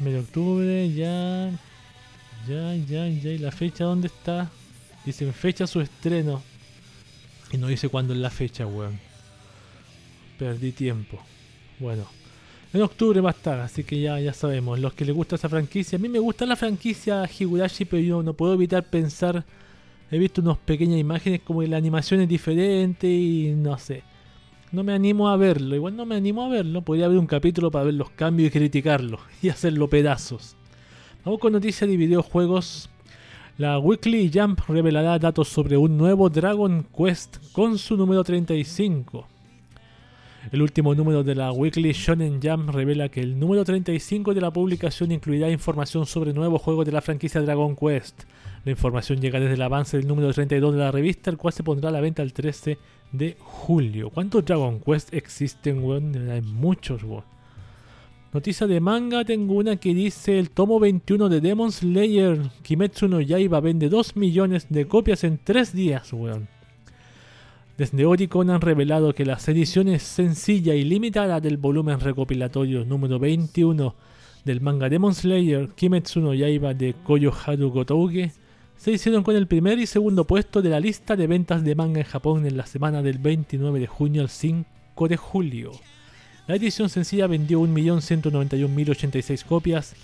[0.00, 1.50] Medio octubre, ya.
[2.46, 3.30] Ya, ya, ya.
[3.30, 4.50] ¿Y la fecha dónde está?
[5.06, 6.42] Dicen fecha su estreno.
[7.52, 8.98] Y no dice cuándo es la fecha, weón.
[10.38, 11.18] Perdí tiempo.
[11.78, 12.04] Bueno.
[12.72, 14.78] En octubre va a estar, así que ya, ya sabemos.
[14.78, 15.96] Los que les gusta esa franquicia.
[15.96, 19.44] A mí me gusta la franquicia Higurashi, pero yo no puedo evitar pensar.
[20.10, 24.02] He visto unas pequeñas imágenes como que la animación es diferente y no sé.
[24.70, 25.74] No me animo a verlo.
[25.74, 26.82] Igual no me animo a verlo.
[26.82, 29.18] Podría haber un capítulo para ver los cambios y criticarlo.
[29.42, 30.54] Y hacerlo pedazos.
[31.24, 32.90] Vamos con noticias de videojuegos.
[33.58, 39.26] La Weekly Jump revelará datos sobre un nuevo Dragon Quest con su número 35.
[40.52, 44.52] El último número de la Weekly Shonen Jump revela que el número 35 de la
[44.52, 48.22] publicación incluirá información sobre nuevos juegos de la franquicia Dragon Quest.
[48.64, 51.64] La información llega desde el avance del número 32 de la revista, el cual se
[51.64, 52.78] pondrá a la venta el 13
[53.10, 54.10] de julio.
[54.10, 56.30] ¿Cuántos Dragon Quest existen, weón?
[56.30, 57.37] Hay muchos, weón.
[58.30, 63.22] Noticia de manga, tengo una que dice el tomo 21 de Demon Slayer Kimetsu no
[63.22, 66.46] Yaiba vende 2 millones de copias en 3 días, weón.
[67.78, 73.94] Desde Oricon han revelado que las ediciones sencilla y limitada del volumen recopilatorio número 21
[74.44, 78.32] del manga Demon Slayer Kimetsu no Yaiba de Koyoharu Gotouge
[78.76, 82.00] se hicieron con el primer y segundo puesto de la lista de ventas de manga
[82.00, 85.72] en Japón en la semana del 29 de junio al 5 de julio.
[86.48, 89.94] La edición sencilla vendió 1.191.086 copias,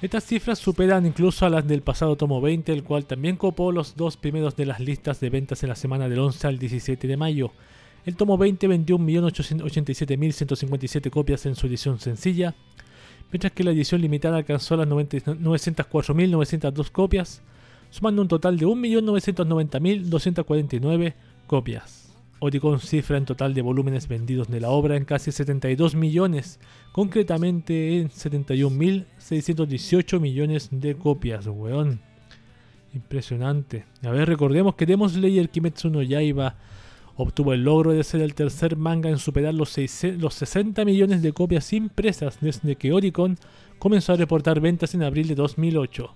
[0.00, 3.96] Estas cifras superan incluso a las del pasado tomo 20, el cual también copó los
[3.96, 7.18] dos primeros de las listas de ventas en la semana del 11 al 17 de
[7.18, 7.52] mayo.
[8.06, 12.54] El tomo 20 vendió 1.887.157 copias en su edición sencilla,
[13.34, 17.42] mientras que la edición limitada alcanzó las 90 904.902 copias,
[17.90, 21.14] sumando un total de 1.990.249
[21.48, 22.14] copias.
[22.38, 26.60] Oricon cifra en total de volúmenes vendidos de la obra en casi 72 millones,
[26.92, 32.02] concretamente en 71.618 millones de copias, weón.
[32.94, 33.84] Impresionante.
[34.04, 36.54] A ver, recordemos que Demon Slayer Kimetsu no Yaiba
[37.16, 41.22] obtuvo el logro de ser el tercer manga en superar los, 6 los 60 millones
[41.22, 43.38] de copias impresas desde que Oricon
[43.78, 46.14] comenzó a reportar ventas en abril de 2008.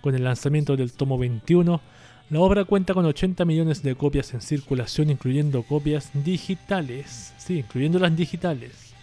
[0.00, 1.80] Con el lanzamiento del tomo 21,
[2.30, 7.34] la obra cuenta con 80 millones de copias en circulación, incluyendo copias digitales.
[7.38, 8.94] Sí, incluyendo las digitales.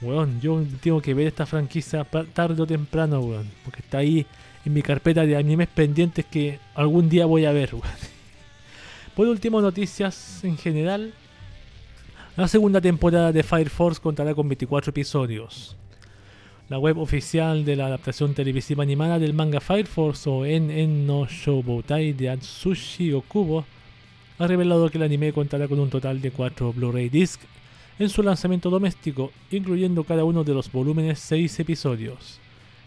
[0.00, 3.50] Weón, yo tengo que ver esta franquicia tarde o temprano, weón.
[3.64, 4.24] Porque está ahí
[4.64, 8.17] en mi carpeta de animes pendientes que algún día voy a ver, weón.
[9.18, 11.12] Por último, noticias en general.
[12.36, 15.76] La segunda temporada de Fire Force contará con 24 episodios.
[16.68, 21.26] La web oficial de la adaptación televisiva animada del manga Fire Force o NN no
[21.26, 23.64] Shoubotai de Atsushi Okubo
[24.38, 27.44] ha revelado que el anime contará con un total de 4 Blu-ray discs
[27.98, 32.38] en su lanzamiento doméstico, incluyendo cada uno de los volúmenes 6 episodios.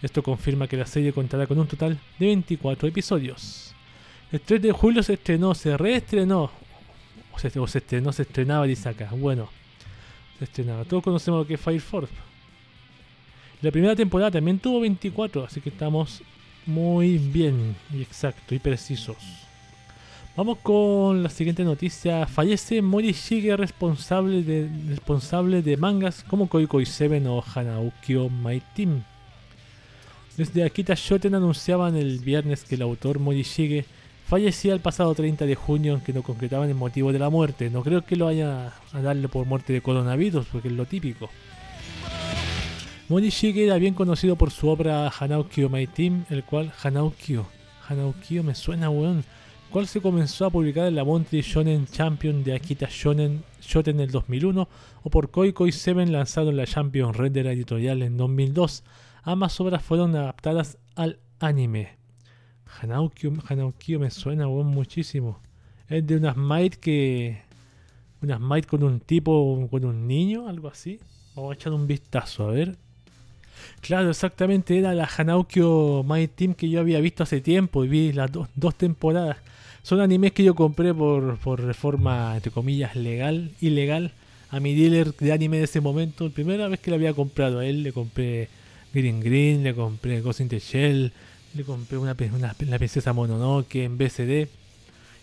[0.01, 3.75] Esto confirma que la serie contará con un total de 24 episodios.
[4.31, 6.49] El 3 de julio se estrenó, se reestrenó,
[7.33, 7.47] o se,
[7.77, 9.09] estrenó, se estrenaba, dice acá.
[9.11, 9.49] Bueno,
[10.39, 10.85] se estrenaba.
[10.85, 12.13] Todos conocemos lo que es Fire Force.
[13.61, 16.23] La primera temporada también tuvo 24, así que estamos
[16.65, 19.17] muy bien y exacto y precisos.
[20.37, 22.25] Vamos con la siguiente noticia.
[22.25, 29.03] Fallece Morishige, responsable de, responsable de mangas como Koikoi Seven o Hanaukyo My Team.
[30.37, 33.85] Desde Akita Shoten anunciaban el viernes que el autor Morishige
[34.31, 37.69] fallecía el pasado 30 de junio, aunque no concretaban el motivo de la muerte.
[37.69, 41.29] No creo que lo vaya a darle por muerte de coronavirus, porque es lo típico.
[43.09, 47.45] Morishige era bien conocido por su obra Hanaukyo My Team, el cual Hanaukyo,
[47.89, 49.25] Hanaukyo me suena weón,
[49.69, 54.03] cual se comenzó a publicar en la Monthly Shonen Champion de Akita Shonen Shoten en
[54.03, 54.69] el 2001
[55.03, 58.85] o por Koikoi Seven lanzado en la Champion Red de la editorial en 2002.
[59.23, 62.00] Ambas obras fueron adaptadas al anime.
[62.79, 65.39] Hanaukyo, Hanaukyo me suena muchísimo.
[65.89, 67.41] Es de unas maid que...
[68.21, 70.99] Unas maid con un tipo, con un niño, algo así.
[71.35, 72.77] Vamos a echar un vistazo, a ver.
[73.81, 78.13] Claro, exactamente, era la Hanaukyo My Team que yo había visto hace tiempo y vi
[78.13, 79.37] las dos, dos temporadas.
[79.83, 84.11] Son animes que yo compré por, por reforma, entre comillas, legal, ilegal,
[84.51, 86.27] a mi dealer de anime de ese momento.
[86.27, 88.49] La primera vez que le había comprado a él, le compré
[88.93, 91.11] Green Green, le compré Ghost in the Shell,
[91.55, 94.47] le compré una, una- la princesa Mononoke en BCD.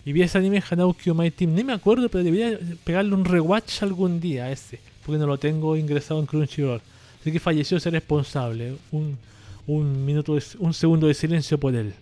[0.05, 1.55] Y vi ese anime Hanauki My Team.
[1.55, 4.79] Ni me acuerdo, pero debería pegarle un rewatch algún día a ese.
[5.05, 6.81] Porque no lo tengo ingresado en Crunchyroll.
[7.21, 8.77] Así que falleció ese responsable.
[8.93, 9.19] Un,
[9.67, 11.93] un minuto, de- un segundo de silencio por él.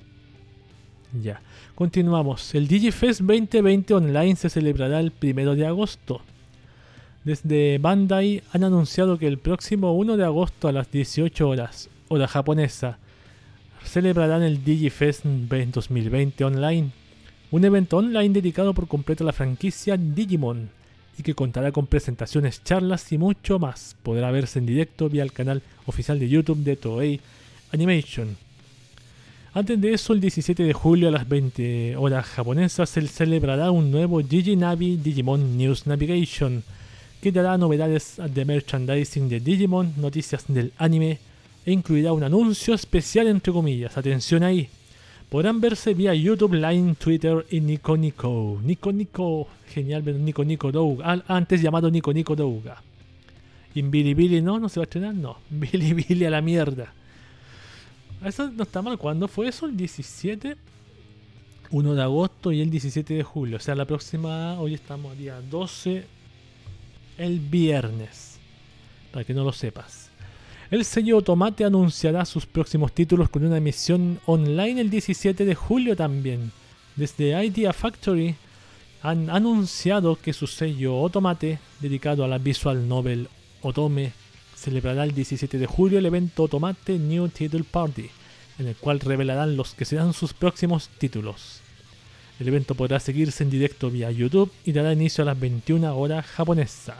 [1.23, 1.40] Ya.
[1.74, 2.55] Continuamos.
[2.55, 6.20] El DigiFest 2020 Online se celebrará el primero de agosto.
[7.24, 12.28] Desde Bandai han anunciado que el próximo 1 de agosto a las 18 horas, hora
[12.28, 12.98] japonesa,
[13.89, 16.91] celebrarán el DigiFest 2020 Online,
[17.51, 20.71] un evento online dedicado por completo a la franquicia Digimon
[21.19, 23.97] y que contará con presentaciones, charlas y mucho más.
[24.03, 27.21] Podrá verse en directo vía el canal oficial de YouTube de Toei
[27.73, 28.37] Animation.
[29.55, 33.91] Antes de eso, el 17 de julio a las 20 horas japonesas, se celebrará un
[33.91, 36.63] nuevo Diginavi Digimon News Navigation,
[37.23, 41.19] que dará novedades de merchandising de Digimon, noticias del anime
[41.72, 43.97] incluirá un anuncio especial entre comillas.
[43.97, 44.68] Atención ahí.
[45.28, 48.60] Podrán verse vía YouTube, Line, Twitter y Nico Nico.
[48.62, 51.24] Nico Nico, genial Nico Nico Douga.
[51.26, 52.80] Antes llamado Nico Nico Douga.
[53.74, 55.38] Y en Bilibili no, no se va a estrenar, no.
[55.51, 56.93] Bilibili a la mierda.
[58.24, 58.97] Eso no está mal.
[58.98, 59.66] ¿Cuándo fue eso?
[59.66, 60.56] El 17.
[61.70, 63.56] 1 de agosto y el 17 de julio.
[63.56, 64.59] O sea, la próxima.
[64.60, 66.06] Hoy estamos día 12.
[67.18, 68.38] El viernes.
[69.12, 70.06] Para que no lo sepas.
[70.68, 75.94] El sello Tomate anunciará sus próximos títulos con una emisión online el 17 de julio
[75.94, 76.51] también.
[76.97, 78.34] Desde Idea Factory
[79.01, 83.28] han anunciado que su sello Otomate, dedicado a la visual novel
[83.62, 84.12] Otome,
[84.56, 88.10] celebrará el 17 de julio el evento Otomate New Title Party,
[88.59, 91.60] en el cual revelarán los que serán sus próximos títulos.
[92.40, 96.26] El evento podrá seguirse en directo vía YouTube y dará inicio a las 21 horas
[96.26, 96.97] japonesa.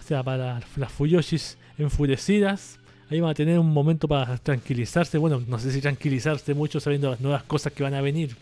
[0.00, 2.78] O sea, para las Fuyoshis enfurecidas,
[3.10, 5.18] ahí van a tener un momento para tranquilizarse.
[5.18, 8.36] Bueno, no sé si tranquilizarse mucho sabiendo las nuevas cosas que van a venir.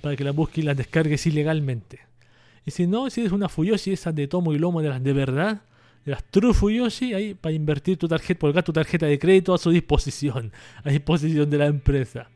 [0.00, 2.00] Para que las busques y las descargues ilegalmente.
[2.64, 5.12] Y si no, si eres una Fuyoshi, esas de tomo y lomo de las de
[5.12, 5.62] verdad,
[6.04, 9.58] de las True Fuyoshi, ahí para invertir tu tarjeta, colocar tu tarjeta de crédito a
[9.58, 10.52] su disposición,
[10.82, 12.28] a disposición de la empresa.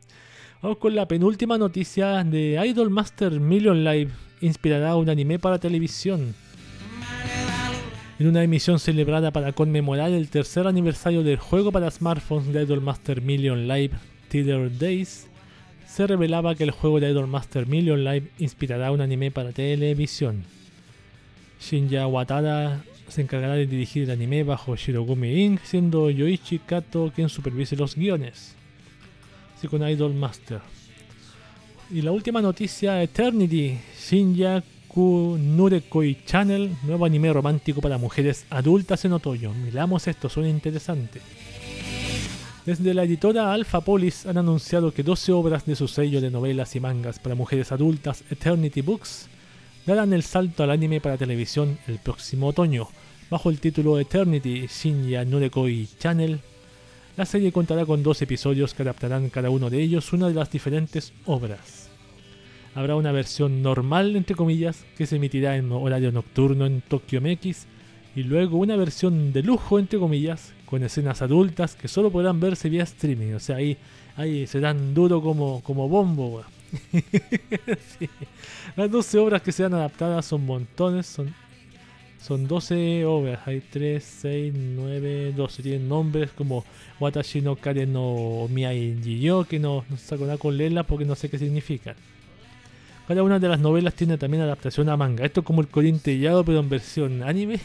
[0.61, 4.11] Vamos con la penúltima noticia de Idol Master Million Live.
[4.41, 6.35] Inspirará un anime para televisión.
[8.21, 12.79] En una emisión celebrada para conmemorar el tercer aniversario del juego para smartphones de Idol
[12.79, 13.95] Master Million Live,
[14.29, 15.25] Tether Days,
[15.87, 20.43] se revelaba que el juego de Idol Master Million Live inspirará un anime para televisión.
[21.59, 27.27] Shinya Watada se encargará de dirigir el anime bajo Shirogumi Inc., siendo Yoichi Kato quien
[27.27, 28.53] supervise los guiones.
[29.57, 30.59] Así con Idol Master.
[31.89, 33.79] Y la última noticia, Eternity,
[34.95, 39.53] Nurekoi Channel, nuevo anime romántico para mujeres adultas en otoño.
[39.53, 41.21] Miramos esto, suena interesante.
[42.65, 46.75] Desde la editora Alpha Polis han anunciado que 12 obras de su sello de novelas
[46.75, 49.29] y mangas para mujeres adultas, Eternity Books,
[49.85, 52.89] darán el salto al anime para televisión el próximo otoño,
[53.29, 56.39] bajo el título Eternity Shinya Nurekoi Channel.
[57.15, 60.51] La serie contará con dos episodios que adaptarán cada uno de ellos una de las
[60.51, 61.90] diferentes obras.
[62.73, 67.67] Habrá una versión normal, entre comillas, que se emitirá en horario nocturno en Tokyo MX,
[68.15, 72.69] y luego una versión de lujo, entre comillas, con escenas adultas que solo podrán verse
[72.69, 73.33] vía streaming.
[73.33, 73.77] O sea, ahí,
[74.15, 76.43] ahí serán duro como, como bombo.
[77.99, 78.09] Sí.
[78.77, 81.33] Las 12 obras que serán adaptadas son montones, son,
[82.21, 83.39] son 12 obras.
[83.45, 85.63] Hay 3, 6, 9, 12.
[85.63, 86.63] Tienen nombres como
[87.01, 91.15] Watashi no Kare no Miai Jiyo, que no, no saco nada con leerlas porque no
[91.15, 91.95] sé qué significan.
[93.11, 95.25] Cada una de las novelas tiene también adaptación a manga.
[95.25, 97.59] Esto es como el Corintellado, pero en versión anime.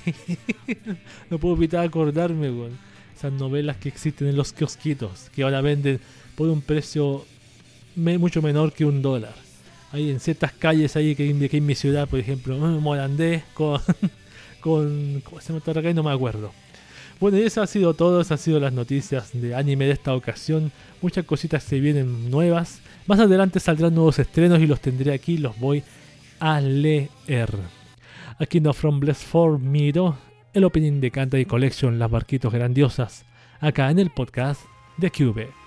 [1.31, 2.77] no puedo evitar acordarme, weón.
[3.16, 6.01] Esas novelas que existen en los kiosquitos, que ahora venden
[6.35, 7.24] por un precio
[7.94, 9.35] mucho menor que un dólar.
[9.93, 13.81] Hay en ciertas calles ahí que, que en mi ciudad, por ejemplo, eh, Morandé con,
[14.60, 15.23] con.
[15.24, 15.93] ¿Cómo se llama?
[15.93, 16.51] No me acuerdo.
[17.18, 20.14] Bueno, y eso ha sido todo, esas han sido las noticias de anime de esta
[20.14, 20.70] ocasión.
[21.01, 22.80] Muchas cositas se vienen nuevas.
[23.06, 25.82] Más adelante saldrán nuevos estrenos y los tendré aquí, los voy
[26.40, 27.51] a leer.
[28.38, 30.18] Aquí no From Bless for Miro,
[30.52, 33.24] el opening de Canta y Collection, Las Barquitos Grandiosas,
[33.60, 34.60] acá en el podcast
[34.98, 35.65] de Cube.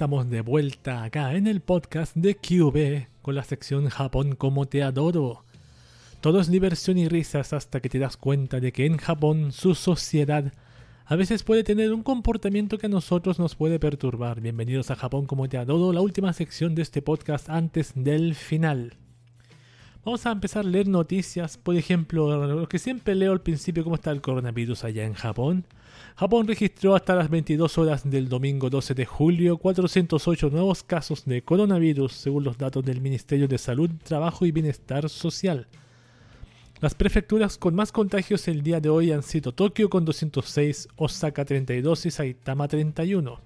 [0.00, 4.82] Estamos de vuelta acá en el podcast de QB con la sección Japón como te
[4.82, 5.44] adoro.
[6.22, 9.74] Todo es diversión y risas hasta que te das cuenta de que en Japón su
[9.74, 10.54] sociedad
[11.04, 14.40] a veces puede tener un comportamiento que a nosotros nos puede perturbar.
[14.40, 18.94] Bienvenidos a Japón como te adoro, la última sección de este podcast antes del final.
[20.02, 23.96] Vamos a empezar a leer noticias, por ejemplo, lo que siempre leo al principio, cómo
[23.96, 25.66] está el coronavirus allá en Japón.
[26.16, 31.42] Japón registró hasta las 22 horas del domingo 12 de julio 408 nuevos casos de
[31.42, 35.66] coronavirus, según los datos del Ministerio de Salud, Trabajo y Bienestar Social.
[36.80, 41.44] Las prefecturas con más contagios el día de hoy han sido Tokio con 206, Osaka
[41.44, 43.38] 32 y Saitama 31.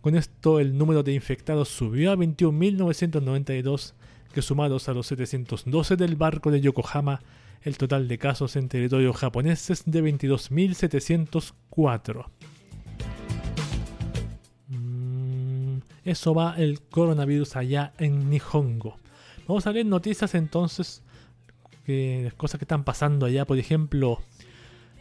[0.00, 3.94] Con esto el número de infectados subió a 21.992,
[4.32, 7.20] que sumados a los 712 del barco de Yokohama,
[7.62, 12.26] el total de casos en territorio japonés es de 22.704.
[14.68, 18.96] Mm, Eso va el coronavirus allá en Nihongo.
[19.46, 21.02] Vamos a leer noticias entonces,
[22.36, 23.44] cosas que están pasando allá.
[23.46, 24.20] Por ejemplo,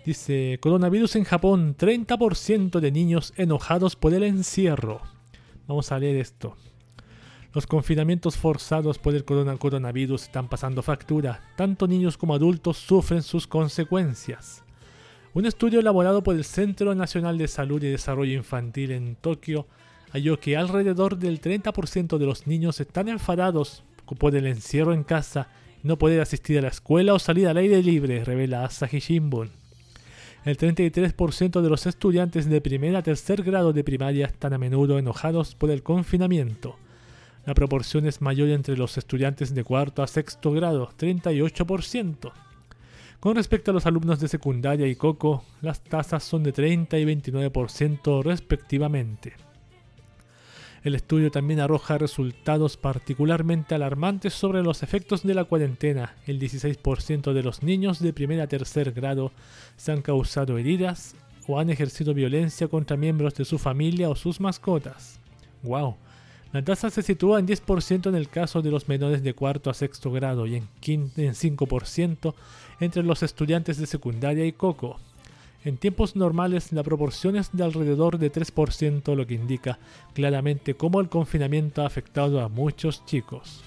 [0.06, 5.02] dice coronavirus en Japón, 30% de niños enojados por el encierro.
[5.68, 6.56] Vamos a leer esto.
[7.54, 11.42] Los confinamientos forzados por el corona- coronavirus están pasando factura.
[11.56, 14.64] Tanto niños como adultos sufren sus consecuencias.
[15.34, 19.68] Un estudio elaborado por el Centro Nacional de Salud y Desarrollo Infantil en Tokio
[20.12, 23.84] halló que alrededor del 30% de los niños están enfadados
[24.20, 25.50] por el encierro en casa
[25.84, 29.52] y no poder asistir a la escuela o salir al aire libre, revela Asahi Shimbun.
[30.46, 34.98] El 33% de los estudiantes de primer a tercer grado de primaria están a menudo
[34.98, 36.78] enojados por el confinamiento.
[37.48, 42.34] La proporción es mayor entre los estudiantes de cuarto a sexto grado, 38%.
[43.22, 47.06] Con respecto a los alumnos de secundaria y coco, las tasas son de 30 y
[47.06, 49.36] 29% respectivamente.
[50.84, 56.16] El estudio también arroja resultados particularmente alarmantes sobre los efectos de la cuarentena.
[56.26, 59.32] El 16% de los niños de primer a tercer grado
[59.78, 61.16] se han causado heridas
[61.48, 65.22] o han ejercido violencia contra miembros de su familia o sus mascotas.
[65.64, 65.96] ¡Wow!
[66.54, 69.74] La tasa se sitúa en 10% en el caso de los menores de cuarto a
[69.74, 72.34] sexto grado y en, quin- en 5%
[72.80, 74.98] entre los estudiantes de secundaria y coco.
[75.66, 79.78] En tiempos normales la proporción es de alrededor de 3%, lo que indica
[80.14, 83.62] claramente cómo el confinamiento ha afectado a muchos chicos.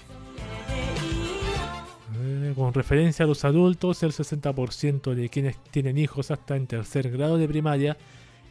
[2.19, 7.11] Eh, Con referencia a los adultos, el 60% de quienes tienen hijos hasta en tercer
[7.11, 7.97] grado de primaria,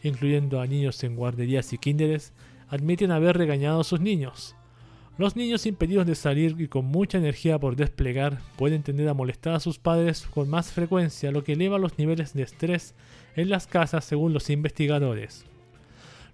[0.03, 2.33] incluyendo a niños en guarderías y kinderes,
[2.71, 4.55] admiten haber regañado a sus niños.
[5.19, 9.55] Los niños impedidos de salir y con mucha energía por desplegar pueden tender a molestar
[9.55, 12.95] a sus padres con más frecuencia, lo que eleva los niveles de estrés
[13.37, 15.45] en las casas según los investigadores.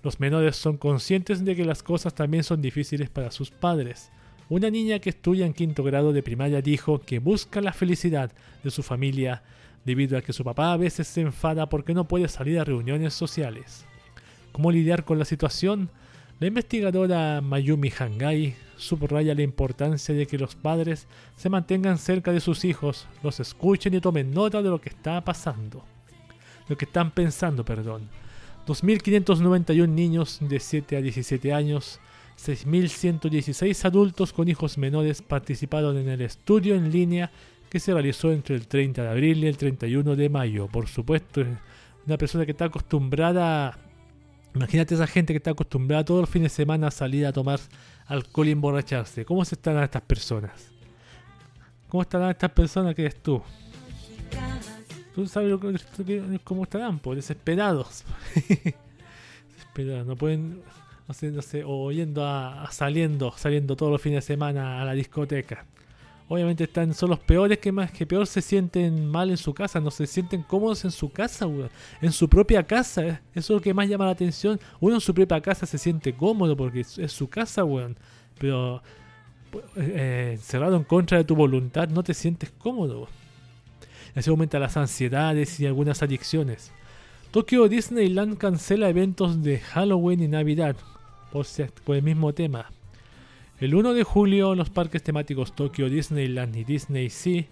[0.05, 4.13] Los menores son conscientes de que las cosas también son difíciles para sus padres.
[4.49, 8.31] Una niña que estudia en quinto grado de primaria dijo que busca la felicidad
[8.63, 9.43] de su familia
[9.85, 13.15] debido a que su papá a veces se enfada porque no puede salir a reuniones
[13.15, 13.85] sociales.
[14.53, 15.91] ¿Cómo lidiar con la situación?
[16.39, 22.41] La investigadora Mayumi Hangai subraya la importancia de que los padres se mantengan cerca de
[22.41, 25.83] sus hijos, los escuchen y tomen nota de lo que está pasando.
[26.69, 28.11] Lo que están pensando, perdón.
[28.67, 32.01] 2.591 niños de 7 a 17 años,
[32.39, 37.31] 6.116 adultos con hijos menores participaron en el estudio en línea
[37.71, 40.67] que se realizó entre el 30 de abril y el 31 de mayo.
[40.67, 41.43] Por supuesto,
[42.07, 43.86] una persona que está acostumbrada
[44.57, 47.61] Imagínate esa gente que está acostumbrada todos los fines de semana a salir a tomar
[48.07, 49.27] alcohol y emborracharse.
[49.27, 50.71] ¿Cómo se están estas personas?
[51.89, 53.43] ¿Cómo estarán estas personas que eres tú?
[55.15, 55.55] Tú sabes
[56.43, 58.05] cómo estarán, pues desesperados.
[59.53, 60.63] desesperados, no pueden,
[61.07, 64.87] no sé, no sé, o yendo a saliendo, saliendo todos los fines de semana a
[64.87, 65.67] la discoteca.
[66.29, 69.79] Obviamente están, son los peores que más que peor se sienten mal en su casa,
[69.79, 71.71] no se sienten cómodos en su casa, weón.
[72.03, 73.21] En su propia casa, eh.
[73.33, 74.59] eso es lo que más llama la atención.
[74.81, 77.97] Uno en su propia casa se siente cómodo porque es, su casa, weón.
[78.41, 78.83] Pero
[79.77, 83.03] eh, encerrado en contra de tu voluntad no te sientes cómodo.
[83.03, 83.11] weón.
[84.17, 86.73] Así aumenta las ansiedades y algunas adicciones.
[87.31, 90.75] Tokyo Disneyland cancela eventos de Halloween y Navidad
[91.31, 91.47] por,
[91.85, 92.71] por el mismo tema.
[93.59, 97.47] El 1 de julio, los parques temáticos Tokyo Disneyland y Disney Sea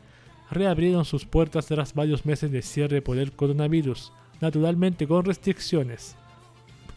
[0.51, 6.15] reabrieron sus puertas tras varios meses de cierre por el coronavirus, naturalmente con restricciones.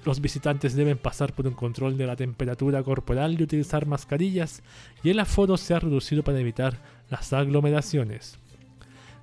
[0.03, 4.61] Los visitantes deben pasar por un control de la temperatura corporal y utilizar mascarillas,
[5.01, 6.77] y el aforo se ha reducido para evitar
[7.09, 8.38] las aglomeraciones.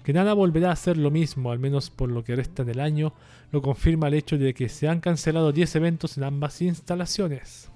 [0.02, 3.12] Que nada volverá a ser lo mismo, al menos por lo que resta del año,
[3.52, 7.70] lo confirma el hecho de que se han cancelado 10 eventos en ambas instalaciones.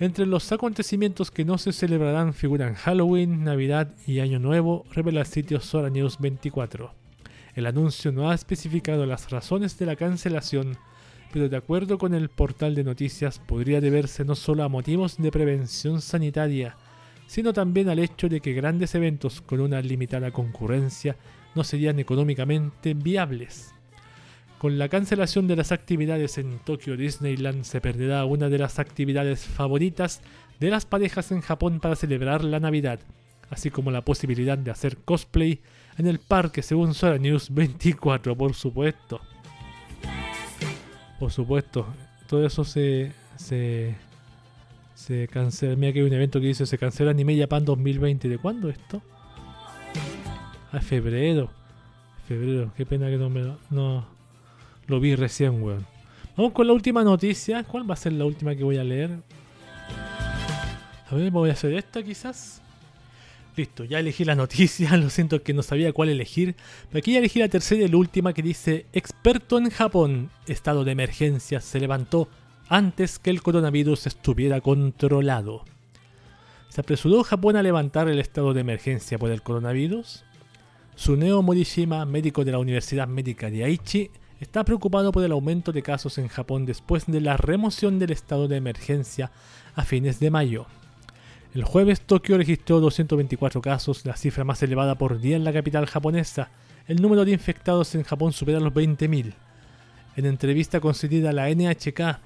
[0.00, 5.26] Entre los acontecimientos que no se celebrarán figuran Halloween, Navidad y Año Nuevo, revela el
[5.26, 6.94] sitio Sora News 24.
[7.56, 10.76] El anuncio no ha especificado las razones de la cancelación,
[11.32, 15.32] pero de acuerdo con el portal de noticias podría deberse no solo a motivos de
[15.32, 16.76] prevención sanitaria,
[17.26, 21.16] sino también al hecho de que grandes eventos con una limitada concurrencia
[21.56, 23.74] no serían económicamente viables.
[24.58, 29.44] Con la cancelación de las actividades en Tokyo Disneyland se perderá una de las actividades
[29.44, 30.20] favoritas
[30.58, 32.98] de las parejas en Japón para celebrar la Navidad,
[33.50, 35.60] así como la posibilidad de hacer cosplay
[35.96, 39.20] en el parque según Sora News 24, por supuesto.
[41.20, 41.86] Por supuesto,
[42.26, 43.94] todo eso se, se,
[44.94, 45.76] se cancela.
[45.76, 48.28] Mira que hay un evento que dice se cancela Anime Japan 2020.
[48.28, 49.02] ¿De cuándo esto?
[50.72, 51.48] Ah, febrero.
[52.26, 54.17] Febrero, qué pena que no me lo, no,
[54.88, 55.86] lo vi recién, weón.
[56.36, 57.62] Vamos con la última noticia.
[57.62, 59.10] ¿Cuál va a ser la última que voy a leer?
[61.10, 62.62] A ver, voy a hacer esta quizás.
[63.56, 64.96] Listo, ya elegí la noticia.
[64.96, 66.56] Lo siento que no sabía cuál elegir.
[66.88, 70.84] Pero aquí ya elegí la tercera y la última que dice: Experto en Japón, estado
[70.84, 72.28] de emergencia se levantó
[72.68, 75.64] antes que el coronavirus estuviera controlado.
[76.68, 80.24] ¿Se apresuró Japón a levantar el estado de emergencia por el coronavirus?
[80.94, 84.10] Suneo Morishima, médico de la Universidad Médica de Aichi,
[84.40, 88.48] está preocupado por el aumento de casos en Japón después de la remoción del estado
[88.48, 89.30] de emergencia
[89.74, 90.66] a fines de mayo.
[91.54, 95.86] El jueves Tokio registró 224 casos, la cifra más elevada por día en la capital
[95.86, 96.50] japonesa.
[96.86, 99.32] El número de infectados en Japón supera los 20.000.
[100.16, 102.18] En entrevista concedida a la NHK,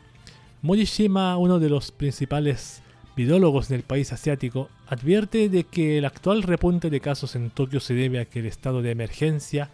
[0.63, 2.83] Morishima, uno de los principales
[3.17, 7.95] virólogos del país asiático, advierte de que el actual repunte de casos en Tokio se
[7.95, 9.71] debe a que el estado de emergencia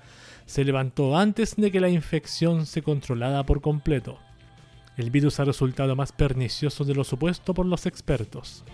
[0.48, 4.18] se levantó antes de que la infección se controlara por completo.
[4.96, 8.64] El virus ha resultado más pernicioso de lo supuesto por los expertos.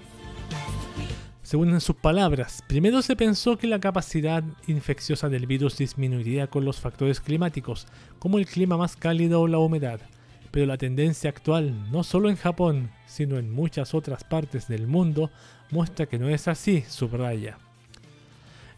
[1.43, 6.65] Según en sus palabras, primero se pensó que la capacidad infecciosa del virus disminuiría con
[6.65, 7.89] los factores climáticos,
[8.21, 10.01] como el clima más cálido o la humedad,
[10.53, 15.29] pero la tendencia actual, no solo en Japón, sino en muchas otras partes del mundo,
[15.73, 17.59] muestra que no es así, subraya.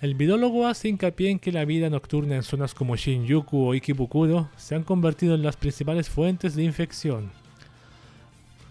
[0.07, 4.49] El virólogo hace hincapié en que la vida nocturna en zonas como Shinjuku o Ikebukuro
[4.57, 7.33] se han convertido en las principales fuentes de infección.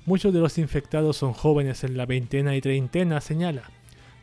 [0.05, 3.69] Muchos de los infectados son jóvenes en la veintena y treintena, señala.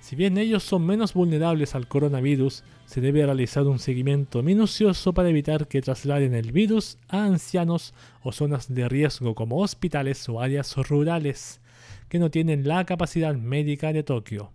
[0.01, 5.28] Si bien ellos son menos vulnerables al coronavirus, se debe realizar un seguimiento minucioso para
[5.28, 10.74] evitar que trasladen el virus a ancianos o zonas de riesgo como hospitales o áreas
[10.89, 11.60] rurales
[12.09, 14.51] que no tienen la capacidad médica de Tokio.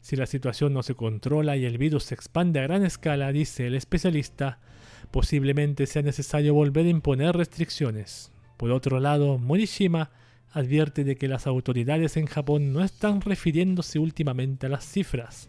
[0.00, 3.66] Si la situación no se controla y el virus se expande a gran escala, dice
[3.66, 4.60] el especialista,
[5.10, 8.32] posiblemente sea necesario volver a imponer restricciones.
[8.56, 10.10] Por otro lado, Morishima
[10.52, 15.48] advierte de que las autoridades en Japón no están refiriéndose últimamente a las cifras.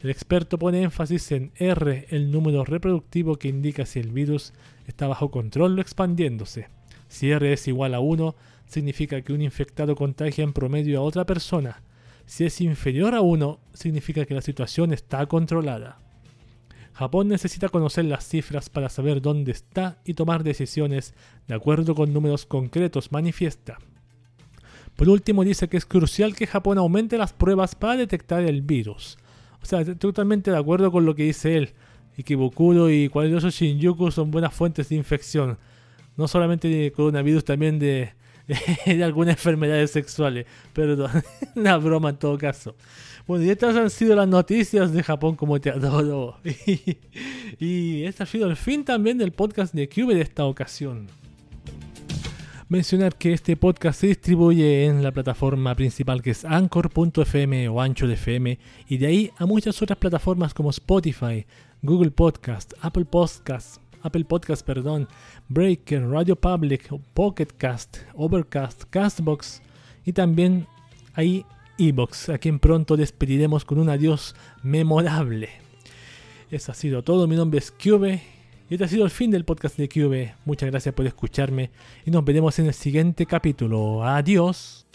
[0.00, 4.52] El experto pone énfasis en R, el número reproductivo que indica si el virus
[4.86, 6.68] está bajo control o expandiéndose.
[7.08, 11.26] Si R es igual a 1, significa que un infectado contagia en promedio a otra
[11.26, 11.82] persona.
[12.28, 15.98] Si es inferior a 1, significa que la situación está controlada.
[16.92, 21.14] Japón necesita conocer las cifras para saber dónde está y tomar decisiones
[21.46, 23.78] de acuerdo con números concretos, manifiesta.
[24.94, 29.16] Por último, dice que es crucial que Japón aumente las pruebas para detectar el virus.
[29.62, 31.72] O sea, totalmente de acuerdo con lo que dice él.
[32.18, 35.56] Ikebukuro y cualquier otro Shinjuku son buenas fuentes de infección.
[36.18, 38.17] No solamente de coronavirus, también de
[38.86, 40.46] de algunas enfermedades sexuales.
[40.72, 41.10] Perdón,
[41.54, 42.74] una broma en todo caso.
[43.26, 46.38] Bueno, y estas han sido las noticias de Japón como te adoro.
[46.44, 46.98] Y,
[47.64, 51.06] y este ha sido el fin también del podcast de Cube de esta ocasión.
[52.70, 58.06] Mencionar que este podcast se distribuye en la plataforma principal que es Anchor.fm o Ancho
[58.06, 58.58] de FM
[58.88, 61.46] y de ahí a muchas otras plataformas como Spotify,
[61.80, 65.08] Google Podcast, Apple Podcast, Apple Podcast, perdón,
[65.48, 69.62] Breaker, Radio Public, Pocket Cast, Overcast, Castbox
[70.04, 70.66] y también
[71.14, 71.44] ahí
[71.78, 75.48] Evox, a quien pronto despediremos con un adiós memorable.
[76.50, 78.22] Eso ha sido todo, mi nombre es Cube
[78.70, 80.34] y este ha sido el fin del podcast de Cube.
[80.44, 81.70] Muchas gracias por escucharme
[82.04, 84.04] y nos veremos en el siguiente capítulo.
[84.04, 84.86] Adiós.